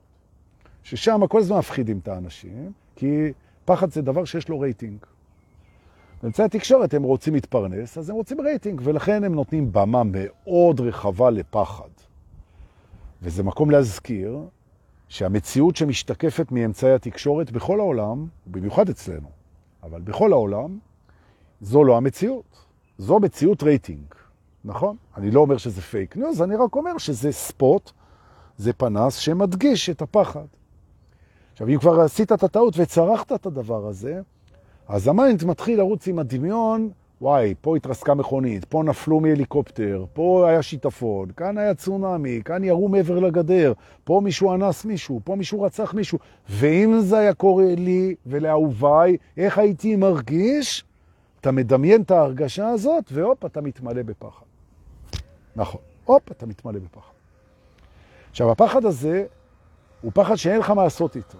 ששם 0.82 1.26
כל 1.28 1.38
הזמן 1.38 1.58
מפחידים 1.58 1.98
את 1.98 2.08
האנשים, 2.08 2.72
כי 2.96 3.32
פחד 3.64 3.90
זה 3.90 4.02
דבר 4.02 4.24
שיש 4.24 4.48
לו 4.48 4.60
רייטינג. 4.60 4.98
באמצעי 6.22 6.44
התקשורת 6.44 6.94
הם 6.94 7.02
רוצים 7.02 7.34
להתפרנס, 7.34 7.98
אז 7.98 8.10
הם 8.10 8.16
רוצים 8.16 8.40
רייטינג, 8.40 8.80
ולכן 8.84 9.24
הם 9.24 9.34
נותנים 9.34 9.72
במה 9.72 10.02
מאוד 10.04 10.80
רחבה 10.80 11.30
לפחד. 11.30 11.88
וזה 13.22 13.42
מקום 13.42 13.70
להזכיר 13.70 14.38
שהמציאות 15.08 15.76
שמשתקפת 15.76 16.52
מאמצעי 16.52 16.92
התקשורת 16.92 17.50
בכל 17.50 17.80
העולם, 17.80 18.26
במיוחד 18.46 18.88
אצלנו, 18.88 19.28
אבל 19.82 20.00
בכל 20.00 20.32
העולם, 20.32 20.78
זו 21.60 21.84
לא 21.84 21.96
המציאות. 21.96 22.64
זו 22.98 23.18
מציאות 23.18 23.62
רייטינג, 23.62 24.14
נכון? 24.64 24.96
אני 25.16 25.30
לא 25.30 25.40
אומר 25.40 25.56
שזה 25.56 25.80
fake 25.80 26.16
news, 26.16 26.42
אני 26.42 26.56
רק 26.56 26.76
אומר 26.76 26.98
שזה 26.98 27.32
spot, 27.32 27.90
זה 28.56 28.72
פנס 28.72 29.16
שמדגיש 29.16 29.90
את 29.90 30.02
הפחד. 30.02 30.46
עכשיו, 31.52 31.68
אם 31.68 31.78
כבר 31.78 32.00
עשית 32.00 32.32
את 32.32 32.42
הטעות 32.42 32.74
וצרכת 32.76 33.32
את 33.32 33.46
הדבר 33.46 33.86
הזה, 33.86 34.20
אז 34.88 35.08
ה 35.08 35.15
mind 35.15 35.44
מתחיל 35.44 35.78
לרוץ 35.78 36.08
עם 36.08 36.18
הדמיון, 36.18 36.90
וואי, 37.20 37.54
פה 37.60 37.76
התרסקה 37.76 38.14
מכונית, 38.14 38.64
פה 38.64 38.82
נפלו 38.82 39.20
מהליקופטר, 39.20 40.04
פה 40.12 40.48
היה 40.48 40.62
שיטפון, 40.62 41.30
כאן 41.36 41.58
היה 41.58 41.74
צונאמי, 41.74 42.40
כאן 42.44 42.64
ירו 42.64 42.88
מעבר 42.88 43.18
לגדר, 43.18 43.72
פה 44.04 44.20
מישהו 44.24 44.54
אנס 44.54 44.84
מישהו, 44.84 45.20
פה 45.24 45.36
מישהו 45.36 45.62
רצח 45.62 45.94
מישהו. 45.94 46.18
ואם 46.48 47.00
זה 47.00 47.18
היה 47.18 47.34
קורה 47.34 47.74
לי 47.76 48.14
ולאהוביי, 48.26 49.16
איך 49.36 49.58
הייתי 49.58 49.96
מרגיש? 49.96 50.84
אתה 51.40 51.52
מדמיין 51.52 52.02
את 52.02 52.10
ההרגשה 52.10 52.68
הזאת, 52.68 53.04
והופ, 53.12 53.44
אתה 53.44 53.60
מתמלא 53.60 54.02
בפחד. 54.02 54.44
נכון, 55.56 55.80
הופ, 56.04 56.30
אתה 56.30 56.46
מתמלא 56.46 56.78
בפחד. 56.78 57.12
עכשיו, 58.30 58.50
הפחד 58.50 58.84
הזה 58.84 59.26
הוא 60.00 60.12
פחד 60.14 60.34
שאין 60.34 60.60
לך 60.60 60.70
מה 60.70 60.84
לעשות 60.84 61.16
איתו. 61.16 61.38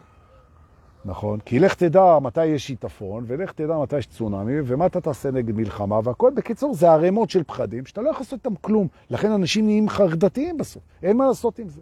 נכון? 1.04 1.40
כי 1.40 1.58
לך 1.58 1.74
תדע 1.74 2.18
מתי 2.18 2.46
יש 2.46 2.66
שיטפון, 2.66 3.24
ולך 3.26 3.52
תדע 3.52 3.78
מתי 3.78 3.98
יש 3.98 4.06
צונאמי, 4.06 4.52
ומה 4.64 4.86
אתה 4.86 5.00
תעשה 5.00 5.30
נגד 5.30 5.54
מלחמה, 5.54 6.00
והכל 6.04 6.32
בקיצור 6.34 6.74
זה 6.74 6.90
הרמות 6.90 7.30
של 7.30 7.42
פחדים, 7.42 7.86
שאתה 7.86 8.02
לא 8.02 8.10
יכול 8.10 8.20
לעשות 8.20 8.46
איתם 8.46 8.54
כלום. 8.60 8.88
לכן 9.10 9.32
אנשים 9.32 9.64
נהיים 9.66 9.88
חרדתיים 9.88 10.56
בסוף, 10.56 10.82
אין 11.02 11.16
מה 11.16 11.26
לעשות 11.26 11.58
עם 11.58 11.68
זה. 11.68 11.80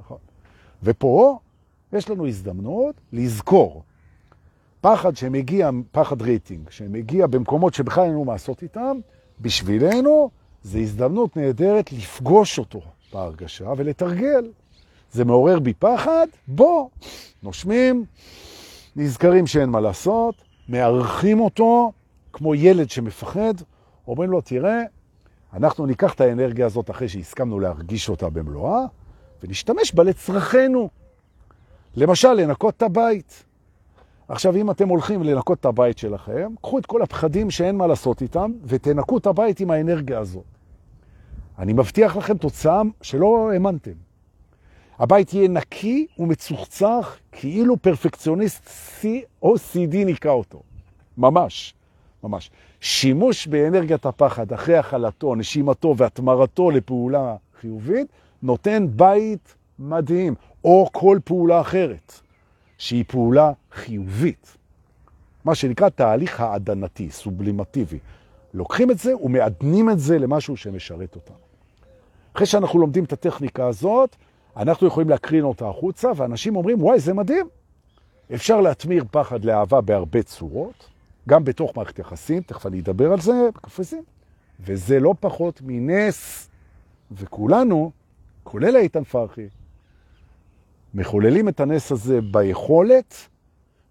נכון? 0.00 0.18
ופה 0.82 1.38
יש 1.92 2.10
לנו 2.10 2.26
הזדמנות 2.26 2.94
לזכור 3.12 3.82
פחד 4.80 5.16
שמגיע, 5.16 5.70
פחד 5.92 6.22
רייטינג, 6.22 6.70
שמגיע 6.70 7.26
במקומות 7.26 7.74
שבכלל 7.74 8.04
אין 8.04 8.12
לנו 8.12 8.24
מה 8.24 8.32
לעשות 8.32 8.62
איתם, 8.62 8.96
בשבילנו 9.40 10.30
זה 10.66 10.78
הזדמנות 10.78 11.36
נהדרת 11.36 11.92
לפגוש 11.92 12.58
אותו 12.58 12.80
בהרגשה 13.12 13.72
ולתרגל. 13.76 14.50
זה 15.12 15.24
מעורר 15.24 15.58
בי 15.58 15.74
פחד, 15.74 16.26
בוא, 16.48 16.88
נושמים, 17.42 18.04
נזכרים 18.96 19.46
שאין 19.46 19.68
מה 19.70 19.80
לעשות, 19.80 20.34
מערכים 20.68 21.40
אותו 21.40 21.92
כמו 22.32 22.54
ילד 22.54 22.90
שמפחד, 22.90 23.54
אומרים 24.08 24.30
לו, 24.30 24.40
תראה, 24.40 24.82
אנחנו 25.52 25.86
ניקח 25.86 26.14
את 26.14 26.20
האנרגיה 26.20 26.66
הזאת 26.66 26.90
אחרי 26.90 27.08
שהסכמנו 27.08 27.60
להרגיש 27.60 28.08
אותה 28.08 28.30
במלואה, 28.30 28.80
ונשתמש 29.42 29.94
בה 29.94 30.02
לצרכנו. 30.02 30.88
למשל, 31.96 32.32
לנקות 32.32 32.76
את 32.76 32.82
הבית. 32.82 33.44
עכשיו, 34.28 34.56
אם 34.56 34.70
אתם 34.70 34.88
הולכים 34.88 35.22
לנקות 35.22 35.60
את 35.60 35.64
הבית 35.64 35.98
שלכם, 35.98 36.54
קחו 36.62 36.78
את 36.78 36.86
כל 36.86 37.02
הפחדים 37.02 37.50
שאין 37.50 37.76
מה 37.76 37.86
לעשות 37.86 38.22
איתם, 38.22 38.52
ותנקו 38.64 39.18
את 39.18 39.26
הבית 39.26 39.60
עם 39.60 39.70
האנרגיה 39.70 40.18
הזאת. 40.18 40.55
אני 41.58 41.72
מבטיח 41.72 42.16
לכם 42.16 42.36
תוצאה 42.36 42.82
שלא 43.02 43.50
האמנתם. 43.52 43.92
הבית 44.98 45.34
יהיה 45.34 45.48
נקי 45.48 46.06
ומצוחצח, 46.18 47.16
כאילו 47.32 47.76
פרפקציוניסט 47.76 48.68
COCD 49.02 49.96
נקרא 50.06 50.30
אותו. 50.30 50.62
ממש, 51.18 51.74
ממש. 52.24 52.50
שימוש 52.80 53.46
באנרגיית 53.46 54.06
הפחד 54.06 54.52
אחרי 54.52 54.76
החלתו, 54.76 55.34
נשימתו 55.34 55.94
והתמרתו 55.96 56.70
לפעולה 56.70 57.36
חיובית, 57.60 58.06
נותן 58.42 58.86
בית 58.90 59.54
מדהים, 59.78 60.34
או 60.64 60.88
כל 60.92 61.18
פעולה 61.24 61.60
אחרת, 61.60 62.20
שהיא 62.78 63.04
פעולה 63.08 63.52
חיובית. 63.72 64.56
מה 65.44 65.54
שנקרא 65.54 65.88
תהליך 65.88 66.40
העדנתי, 66.40 67.10
סובלימטיבי. 67.10 67.98
לוקחים 68.54 68.90
את 68.90 68.98
זה 68.98 69.16
ומעדנים 69.16 69.90
את 69.90 69.98
זה 69.98 70.18
למשהו 70.18 70.56
שמשרת 70.56 71.14
אותנו. 71.14 71.45
אחרי 72.36 72.46
שאנחנו 72.46 72.78
לומדים 72.78 73.04
את 73.04 73.12
הטכניקה 73.12 73.66
הזאת, 73.66 74.16
אנחנו 74.56 74.86
יכולים 74.86 75.08
להקרין 75.08 75.44
אותה 75.44 75.68
החוצה, 75.68 76.10
ואנשים 76.16 76.56
אומרים, 76.56 76.82
וואי, 76.82 77.00
זה 77.00 77.14
מדהים. 77.14 77.46
אפשר 78.34 78.60
להתמיר 78.60 79.04
פחד 79.10 79.44
לאהבה 79.44 79.80
בהרבה 79.80 80.22
צורות, 80.22 80.88
גם 81.28 81.44
בתוך 81.44 81.76
מערכת 81.76 81.98
יחסים, 81.98 82.42
תכף 82.42 82.66
אני 82.66 82.80
אדבר 82.80 83.12
על 83.12 83.20
זה 83.20 83.32
בקפריסין, 83.54 84.02
וזה 84.60 85.00
לא 85.00 85.14
פחות 85.20 85.60
מנס, 85.64 86.48
וכולנו, 87.10 87.90
כולל 88.44 88.76
איתן 88.76 89.04
פרחי, 89.04 89.48
מחוללים 90.94 91.48
את 91.48 91.60
הנס 91.60 91.92
הזה 91.92 92.20
ביכולת, 92.20 93.14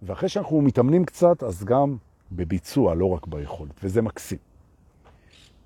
ואחרי 0.02 0.30
שאנחנו 0.30 0.62
מתאמנים 0.62 1.06
קצת, 1.06 1.44
אז 1.44 1.64
גם 1.64 1.98
בביצוע, 2.32 2.96
לא 2.96 3.10
רק 3.10 3.28
ביכולת, 3.28 3.84
וזה 3.84 4.02
מקסים. 4.02 4.40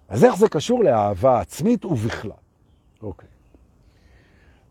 אז 0.10 0.24
איך 0.24 0.36
זה 0.36 0.50
קשור 0.50 0.84
לאהבה 0.84 1.40
עצמית 1.40 1.86
ובכלל? 1.86 2.32
אוקיי. 3.04 3.28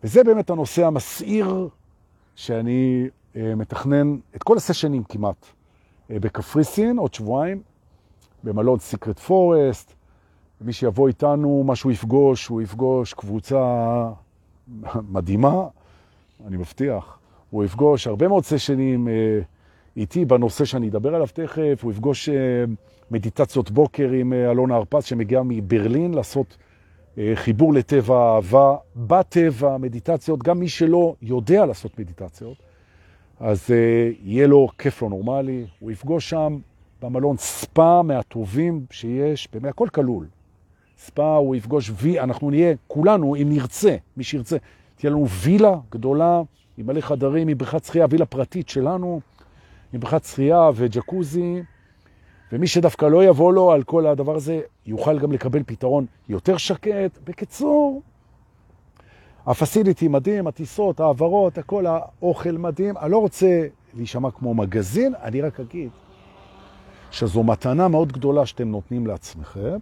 וזה 0.05 0.25
באמת 0.25 0.51
הנושא 0.51 0.87
המסעיר 0.87 1.69
שאני 2.35 3.09
אה, 3.37 3.55
מתכנן 3.55 4.17
את 4.37 4.43
כל 4.43 4.57
הסשנים 4.57 5.05
כמעט 5.05 5.47
אה, 6.11 6.21
בקפריסין, 6.21 6.99
עוד 6.99 7.15
שבועיים, 7.15 7.63
במלון 8.45 8.79
סיקרט 8.79 9.19
פורסט. 9.19 9.95
מי 10.61 10.73
שיבוא 10.73 11.09
איתנו, 11.09 11.63
מה 11.67 11.77
שהוא 11.77 11.93
יפגוש, 11.93 12.47
הוא 12.47 12.63
יפגוש 12.63 13.15
קבוצה 13.15 13.65
מדהימה, 15.15 15.67
אני 16.47 16.57
מבטיח. 16.57 17.19
הוא 17.51 17.65
יפגוש 17.65 18.07
הרבה 18.07 18.29
מאוד 18.29 18.45
סשנים 18.45 19.09
אה, 19.09 19.41
איתי 19.97 20.25
בנושא 20.25 20.65
שאני 20.65 20.89
אדבר 20.89 21.15
עליו 21.15 21.29
תכף, 21.33 21.81
הוא 21.83 21.93
יפגוש 21.93 22.29
מדיטציות 23.11 23.71
בוקר 23.71 24.11
עם 24.11 24.33
אלונה 24.33 24.75
הרפז 24.75 25.05
שמגיעה 25.05 25.43
מברלין 25.45 26.15
לעשות 26.15 26.57
חיבור 27.35 27.75
לטבע 27.75 28.35
אהבה, 28.35 28.77
בטבע, 28.97 29.77
מדיטציות, 29.77 30.43
גם 30.43 30.59
מי 30.59 30.69
שלא 30.69 31.15
יודע 31.23 31.67
לעשות 31.67 31.99
מדיטציות, 31.99 32.57
אז 33.41 33.65
uh, 33.67 33.73
יהיה 34.23 34.47
לו 34.47 34.69
כיף 34.79 35.03
לא 35.03 35.09
נורמלי, 35.09 35.67
הוא 35.79 35.91
יפגוש 35.91 36.31
שם 36.31 36.59
במלון 37.03 37.37
ספא 37.37 38.03
מהטובים 38.03 38.87
שיש, 38.91 39.49
באמת 39.53 39.71
הכל 39.71 39.89
כלול. 39.89 40.27
ספא, 40.99 41.37
הוא 41.37 41.57
יפגוש 41.57 41.91
וי, 41.95 42.21
אנחנו 42.21 42.51
נהיה, 42.51 42.75
כולנו, 42.87 43.37
אם 43.37 43.49
נרצה, 43.49 43.97
מי 44.17 44.25
שירצה, 44.25 44.57
תהיה 44.97 45.11
לנו 45.11 45.29
וילה 45.29 45.77
גדולה 45.91 46.43
עם 46.79 46.87
מלא 46.87 47.01
חדרים, 47.01 47.49
עם 47.49 47.59
בריכת 47.59 47.85
שחייה, 47.85 48.07
וילה 48.11 48.27
פרטית 48.27 48.69
שלנו, 48.69 49.21
עם 49.93 50.01
בריכת 50.01 50.25
שחייה 50.25 50.71
וג'קוזי, 50.75 51.63
ומי 52.53 52.67
שדווקא 52.67 53.07
לא 53.07 53.25
יבוא 53.25 53.53
לו 53.53 53.73
על 53.73 53.83
כל 53.83 54.07
הדבר 54.07 54.37
הזה, 54.37 54.61
יוכל 54.87 55.19
גם 55.19 55.33
לקבל 55.33 55.63
פתרון 55.67 56.07
יותר 56.29 56.57
שקט. 56.57 57.19
בקיצור, 57.25 58.03
הפסיליטי 59.47 60.09
מדהים, 60.09 60.47
הטיסות, 60.47 61.01
העברות, 61.01 61.59
הכל, 61.59 61.87
האוכל 61.87 62.53
מדהים. 62.53 62.97
אני 62.97 63.11
לא 63.11 63.19
רוצה 63.19 63.67
להישמע 63.95 64.31
כמו 64.31 64.55
מגזין, 64.55 65.15
אני 65.23 65.41
רק 65.41 65.61
אגיד 65.61 65.91
שזו 67.11 67.43
מתנה 67.43 67.89
מאוד 67.89 68.13
גדולה 68.13 68.47
שאתם 68.47 68.69
נותנים 68.69 69.07
לעצמכם. 69.07 69.79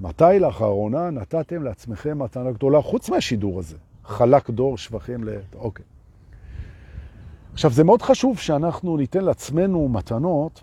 מתי 0.00 0.38
לאחרונה 0.40 1.10
נתתם 1.10 1.62
לעצמכם 1.62 2.18
מתנה 2.18 2.52
גדולה, 2.52 2.82
חוץ 2.82 3.10
מהשידור 3.10 3.58
הזה? 3.58 3.76
חלק 4.04 4.50
דור 4.50 4.78
שבחים 4.78 5.24
ל... 5.24 5.28
אוקיי. 5.54 5.84
עכשיו, 7.52 7.70
זה 7.70 7.84
מאוד 7.84 8.02
חשוב 8.02 8.38
שאנחנו 8.38 8.96
ניתן 8.96 9.24
לעצמנו 9.24 9.88
מתנות 9.88 10.62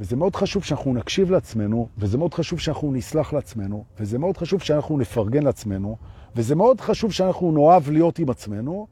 וזה 0.00 0.16
מאוד 0.16 0.36
חשוב 0.36 0.64
שאנחנו 0.64 0.94
נקשיב 0.94 1.30
לעצמנו, 1.30 1.88
וזה 1.98 2.18
מאוד 2.18 2.34
חשוב 2.34 2.58
שאנחנו 2.58 2.92
נסלח 2.92 3.32
לעצמנו, 3.32 3.84
וזה 4.00 4.18
מאוד 4.18 4.36
חשוב 4.36 4.62
שאנחנו 4.62 4.98
נפרגן 4.98 5.42
לעצמנו, 5.42 5.96
וזה 6.36 6.54
מאוד 6.54 6.80
חשוב 6.80 7.12
שאנחנו 7.12 7.52
נאהב 7.52 7.90
להיות 7.90 8.18
עם 8.18 8.30
עצמנו, 8.30 8.86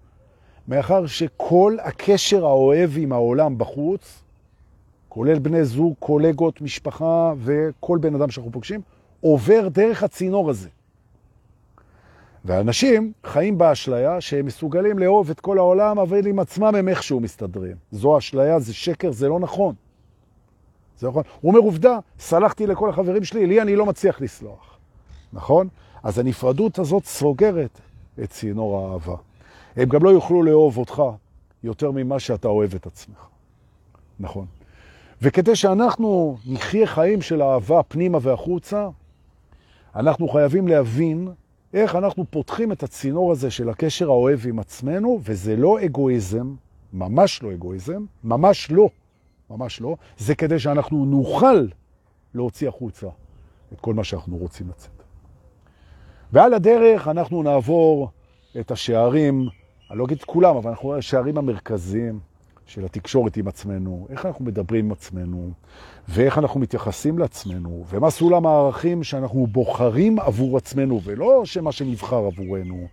מאחר 0.68 1.06
שכל 1.06 1.76
הקשר 1.82 2.46
האוהב 2.46 2.90
עם 2.96 3.12
העולם 3.12 3.58
בחוץ, 3.58 4.22
כולל 5.08 5.38
בני 5.38 5.64
זוג, 5.64 5.94
קולגות, 5.98 6.60
משפחה 6.60 7.32
וכל 7.38 7.98
בן 7.98 8.14
אדם 8.14 8.30
שאנחנו 8.30 8.52
פוגשים, 8.52 8.80
עובר 9.20 9.68
דרך 9.68 10.02
הצינור 10.02 10.50
הזה. 10.50 10.68
ואנשים 12.44 13.12
חיים 13.24 13.58
באשליה 13.58 14.20
שהם 14.20 14.46
מסוגלים 14.46 14.98
לאהוב 14.98 15.30
את 15.30 15.40
כל 15.40 15.58
העולם, 15.58 15.98
אבל 15.98 16.26
עם 16.26 16.38
עצמם 16.38 16.74
הם 16.74 16.88
איכשהו 16.88 17.20
מסתדרים. 17.20 17.76
זו 17.90 18.18
אשליה, 18.18 18.58
זה 18.58 18.74
שקר, 18.74 19.12
זה 19.12 19.28
לא 19.28 19.40
נכון. 19.40 19.74
זה 21.02 21.08
נכון. 21.08 21.22
הוא 21.40 21.50
אומר, 21.50 21.60
עובדה, 21.60 21.98
סלחתי 22.18 22.66
לכל 22.66 22.90
החברים 22.90 23.24
שלי, 23.24 23.46
לי 23.46 23.62
אני 23.62 23.76
לא 23.76 23.86
מצליח 23.86 24.20
לסלוח. 24.20 24.78
נכון? 25.32 25.68
אז 26.02 26.18
הנפרדות 26.18 26.78
הזאת 26.78 27.04
סוגרת 27.04 27.80
את 28.22 28.30
צינור 28.30 28.78
האהבה. 28.78 29.16
הם 29.76 29.88
גם 29.88 30.04
לא 30.04 30.10
יוכלו 30.10 30.42
לאהוב 30.42 30.78
אותך 30.78 31.02
יותר 31.64 31.90
ממה 31.90 32.20
שאתה 32.20 32.48
אוהב 32.48 32.74
את 32.74 32.86
עצמך. 32.86 33.26
נכון. 34.20 34.46
וכדי 35.22 35.56
שאנחנו 35.56 36.36
נחיה 36.46 36.86
חיים 36.86 37.22
של 37.22 37.42
אהבה 37.42 37.82
פנימה 37.82 38.18
והחוצה, 38.22 38.88
אנחנו 39.96 40.28
חייבים 40.28 40.68
להבין 40.68 41.28
איך 41.74 41.96
אנחנו 41.96 42.24
פותחים 42.30 42.72
את 42.72 42.82
הצינור 42.82 43.32
הזה 43.32 43.50
של 43.50 43.68
הקשר 43.68 44.08
האוהב 44.08 44.40
עם 44.46 44.58
עצמנו, 44.58 45.20
וזה 45.22 45.56
לא 45.56 45.84
אגואיזם, 45.84 46.54
ממש 46.92 47.42
לא 47.42 47.52
אגואיזם, 47.52 48.04
ממש 48.24 48.70
לא. 48.70 48.88
ממש 49.52 49.80
לא. 49.80 49.96
זה 50.18 50.34
כדי 50.34 50.58
שאנחנו 50.58 51.04
נוכל 51.04 51.66
להוציא 52.34 52.68
החוצה 52.68 53.06
את 53.72 53.80
כל 53.80 53.94
מה 53.94 54.04
שאנחנו 54.04 54.36
רוצים 54.36 54.68
לצאת. 54.68 55.02
ועל 56.32 56.54
הדרך 56.54 57.08
אנחנו 57.08 57.42
נעבור 57.42 58.10
את 58.60 58.70
השערים, 58.70 59.48
אני 59.90 59.98
לא 59.98 60.04
אגיד 60.04 60.22
כולם, 60.22 60.56
אבל 60.56 60.70
אנחנו 60.70 60.94
השערים 60.94 61.38
המרכזיים 61.38 62.20
של 62.66 62.84
התקשורת 62.84 63.36
עם 63.36 63.48
עצמנו, 63.48 64.06
איך 64.10 64.26
אנחנו 64.26 64.44
מדברים 64.44 64.84
עם 64.84 64.92
עצמנו, 64.92 65.50
ואיך 66.08 66.38
אנחנו 66.38 66.60
מתייחסים 66.60 67.18
לעצמנו, 67.18 67.84
ומה 67.90 68.10
סולם 68.10 68.46
הערכים 68.46 69.04
שאנחנו 69.04 69.46
בוחרים 69.46 70.18
עבור 70.18 70.56
עצמנו, 70.56 71.00
ולא 71.04 71.44
שמה 71.44 71.72
שנבחר 71.72 72.16
עבורנו, 72.16 72.86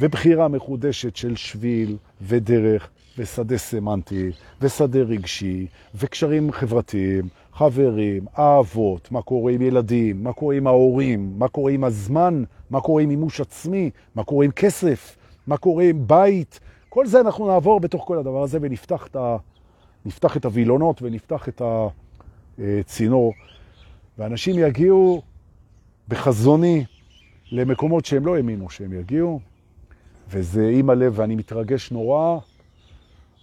ובחירה 0.00 0.48
מחודשת 0.48 1.16
של 1.16 1.36
שביל 1.36 1.96
ודרך 2.22 2.90
ושדה 3.18 3.58
סמנטי, 3.58 4.30
ושדה 4.60 4.98
רגשי, 4.98 5.66
וקשרים 5.94 6.52
חברתיים, 6.52 7.28
חברים, 7.52 8.26
אהבות, 8.38 9.12
מה 9.12 9.22
קורה 9.22 9.52
עם 9.52 9.62
ילדים, 9.62 10.24
מה 10.24 10.32
קורה 10.32 10.54
עם 10.54 10.66
ההורים, 10.66 11.32
מה 11.38 11.48
קורה 11.48 11.72
עם 11.72 11.84
הזמן, 11.84 12.44
מה 12.70 12.80
קורה 12.80 13.02
עם 13.02 13.08
מימוש 13.08 13.40
עצמי, 13.40 13.90
מה 14.14 14.24
קורה 14.24 14.44
עם 14.44 14.50
כסף, 14.50 15.16
מה 15.46 15.56
קורה 15.56 15.84
עם 15.84 16.06
בית. 16.06 16.60
כל 16.88 17.06
זה 17.06 17.20
אנחנו 17.20 17.46
נעבור 17.46 17.80
בתוך 17.80 18.04
כל 18.06 18.18
הדבר 18.18 18.42
הזה 18.42 18.58
ונפתח 18.62 19.06
את, 19.06 19.16
ה... 19.16 19.36
נפתח 20.06 20.36
את 20.36 20.44
הווילונות 20.44 21.02
ונפתח 21.02 21.48
את 21.48 21.62
הצינור, 22.58 23.34
ואנשים 24.18 24.58
יגיעו 24.58 25.22
בחזוני 26.08 26.84
למקומות 27.52 28.04
שהם 28.04 28.26
לא 28.26 28.36
האמינו 28.36 28.70
שהם 28.70 28.92
יגיעו, 28.92 29.40
וזה 30.30 30.70
עם 30.74 30.90
הלב, 30.90 31.12
ואני 31.16 31.34
מתרגש 31.34 31.92
נורא, 31.92 32.38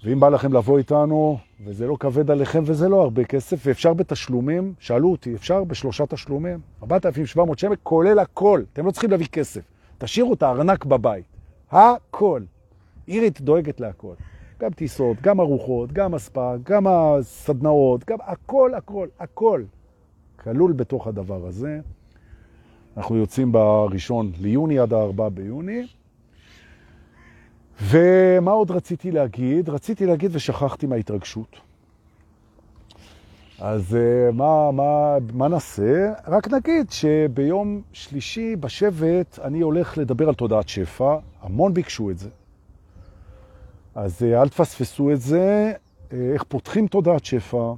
ואם 0.04 0.20
בא 0.20 0.30
לכם 0.30 0.54
לבוא 0.54 0.78
איתנו, 0.78 1.38
וזה 1.66 1.88
לא 1.88 1.98
כבד 2.00 2.32
עליכם 2.32 2.64
וזה 2.66 2.90
לא 2.90 3.02
הרבה 3.02 3.24
כסף, 3.24 3.62
ואפשר 3.66 3.94
בתשלומים, 3.94 4.74
שאלו 4.80 5.12
אותי, 5.12 5.36
אפשר 5.36 5.64
בשלושה 5.64 6.06
תשלומים, 6.06 6.60
4,700 6.84 7.60
שמק, 7.60 7.80
כולל 7.84 8.20
הכל, 8.20 8.64
אתם 8.74 8.86
לא 8.86 8.92
צריכים 8.92 9.12
להביא 9.12 9.28
כסף, 9.28 9.62
תשאירו 9.98 10.34
את 10.34 10.44
הארנק 10.44 10.86
בבית, 10.86 11.26
הכל. 11.72 12.42
אירית 13.08 13.42
דואגת 13.42 13.80
להכל, 13.80 14.14
גם 14.60 14.72
טיסות, 14.72 15.22
גם 15.22 15.40
ארוחות, 15.40 15.92
גם 15.92 16.14
הספא, 16.14 16.56
גם 16.64 16.88
הסדנאות, 16.88 18.06
גם 18.06 18.18
הכל, 18.22 18.74
הכל, 18.74 19.08
הכל, 19.20 19.64
כלול 20.36 20.72
בתוך 20.72 21.08
הדבר 21.08 21.48
הזה. 21.48 21.80
אנחנו 22.98 23.16
יוצאים 23.16 23.52
בראשון 23.52 24.32
ליוני 24.42 24.80
עד 24.80 24.94
הארבע 24.94 25.30
ביוני. 25.30 25.88
ומה 27.82 28.52
עוד 28.52 28.72
רציתי 28.72 29.12
להגיד? 29.12 29.70
רציתי 29.70 30.06
להגיד 30.06 30.32
ושכחתי 30.34 30.88
מההתרגשות. 30.88 31.60
אז 33.60 33.96
אה, 33.96 34.32
מה, 34.32 34.72
מה, 34.72 35.18
מה 35.34 35.48
נעשה? 35.48 36.14
רק 36.28 36.48
נגיד 36.48 36.92
שביום 36.92 37.82
שלישי 37.94 38.56
בשבט 38.56 39.40
אני 39.40 39.62
הולך 39.62 39.98
לדבר 39.98 40.28
על 40.28 40.36
תודעת 40.36 40.70
שפע, 40.70 41.18
המון 41.42 41.74
ביקשו 41.74 42.12
את 42.12 42.18
זה. 42.18 42.30
אז 43.96 44.24
אה, 44.24 44.42
אל 44.42 44.50
תפספסו 44.50 45.12
את 45.12 45.22
זה, 45.22 45.74
אה, 46.14 46.18
איך 46.34 46.44
פותחים 46.44 46.88
תודעת 46.88 47.26
שפע, 47.26 47.74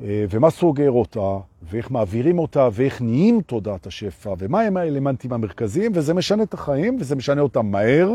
ומה 0.00 0.50
סוגר 0.50 0.90
אותה, 0.90 1.38
ואיך 1.70 1.90
מעבירים 1.90 2.38
אותה, 2.38 2.68
ואיך 2.72 3.02
נהיים 3.02 3.40
תודעת 3.40 3.86
השפע, 3.86 4.34
ומה 4.38 4.60
הם 4.60 4.76
האלמנטים 4.76 5.32
המרכזיים, 5.32 5.92
וזה 5.94 6.14
משנה 6.14 6.42
את 6.42 6.54
החיים, 6.54 6.96
וזה 7.00 7.16
משנה 7.16 7.40
אותם 7.40 7.66
מהר. 7.66 8.10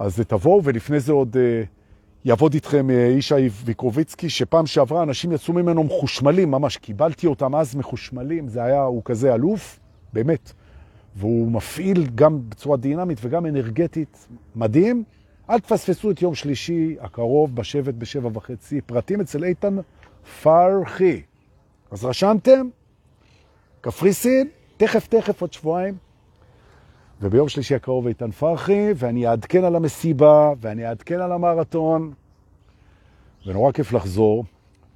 אז 0.00 0.22
תבואו, 0.28 0.64
ולפני 0.64 1.00
זה 1.00 1.12
עוד 1.12 1.36
יעבוד 2.24 2.54
איתכם 2.54 2.88
ישי 2.90 3.48
ויקרוביצקי, 3.64 4.28
שפעם 4.28 4.66
שעברה 4.66 5.02
אנשים 5.02 5.32
יצאו 5.32 5.54
ממנו 5.54 5.84
מחושמלים, 5.84 6.50
ממש 6.50 6.76
קיבלתי 6.76 7.26
אותם 7.26 7.54
אז 7.54 7.74
מחושמלים, 7.74 8.48
זה 8.48 8.62
היה, 8.62 8.82
הוא 8.82 9.02
כזה 9.04 9.34
אלוף, 9.34 9.80
באמת. 10.12 10.52
והוא 11.16 11.50
מפעיל 11.50 12.06
גם 12.14 12.40
בצורה 12.48 12.76
דינמית 12.76 13.18
וגם 13.22 13.46
אנרגטית 13.46 14.28
מדהים. 14.56 15.04
אל 15.50 15.58
תפספסו 15.58 16.10
את 16.10 16.22
יום 16.22 16.34
שלישי 16.34 16.96
הקרוב 17.00 17.56
בשבט 17.56 17.94
בשבע 17.94 18.30
וחצי, 18.32 18.80
פרטים 18.80 19.20
אצל 19.20 19.44
איתן 19.44 19.76
פרחי. 20.42 21.22
אז 21.90 22.04
רשמתם? 22.04 22.68
קפריסין, 23.80 24.48
תכף 24.76 25.06
תכף 25.06 25.40
עוד 25.40 25.52
שבועיים. 25.52 26.09
וביום 27.20 27.48
שלישי 27.48 27.74
הקרוב 27.74 28.06
איתן 28.06 28.30
פרחי, 28.30 28.88
ואני 28.96 29.28
אעדכן 29.28 29.64
על 29.64 29.76
המסיבה, 29.76 30.52
ואני 30.60 30.86
אעדכן 30.86 31.20
על 31.20 31.32
המרתון, 31.32 32.12
ונורא 33.46 33.72
כיף 33.72 33.92
לחזור. 33.92 34.44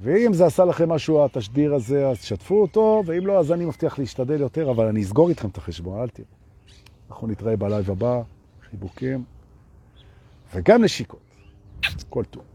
ואם 0.00 0.32
זה 0.32 0.46
עשה 0.46 0.64
לכם 0.64 0.88
משהו, 0.88 1.24
התשדיר 1.24 1.74
הזה, 1.74 2.08
אז 2.08 2.24
שתפו 2.24 2.62
אותו, 2.62 3.02
ואם 3.06 3.26
לא, 3.26 3.38
אז 3.38 3.52
אני 3.52 3.64
מבטיח 3.64 3.98
להשתדל 3.98 4.40
יותר, 4.40 4.70
אבל 4.70 4.86
אני 4.86 5.02
אסגור 5.02 5.28
איתכם 5.28 5.48
את 5.48 5.56
החשבון, 5.56 6.00
אל 6.00 6.08
תראו. 6.08 6.28
אנחנו 7.10 7.26
נתראה 7.26 7.56
בלייב 7.56 7.90
הבא, 7.90 8.22
חיבוקים, 8.70 9.24
וגם 10.54 10.84
נשיקות. 10.84 11.20
כל 12.10 12.24
טוב. 12.24 12.53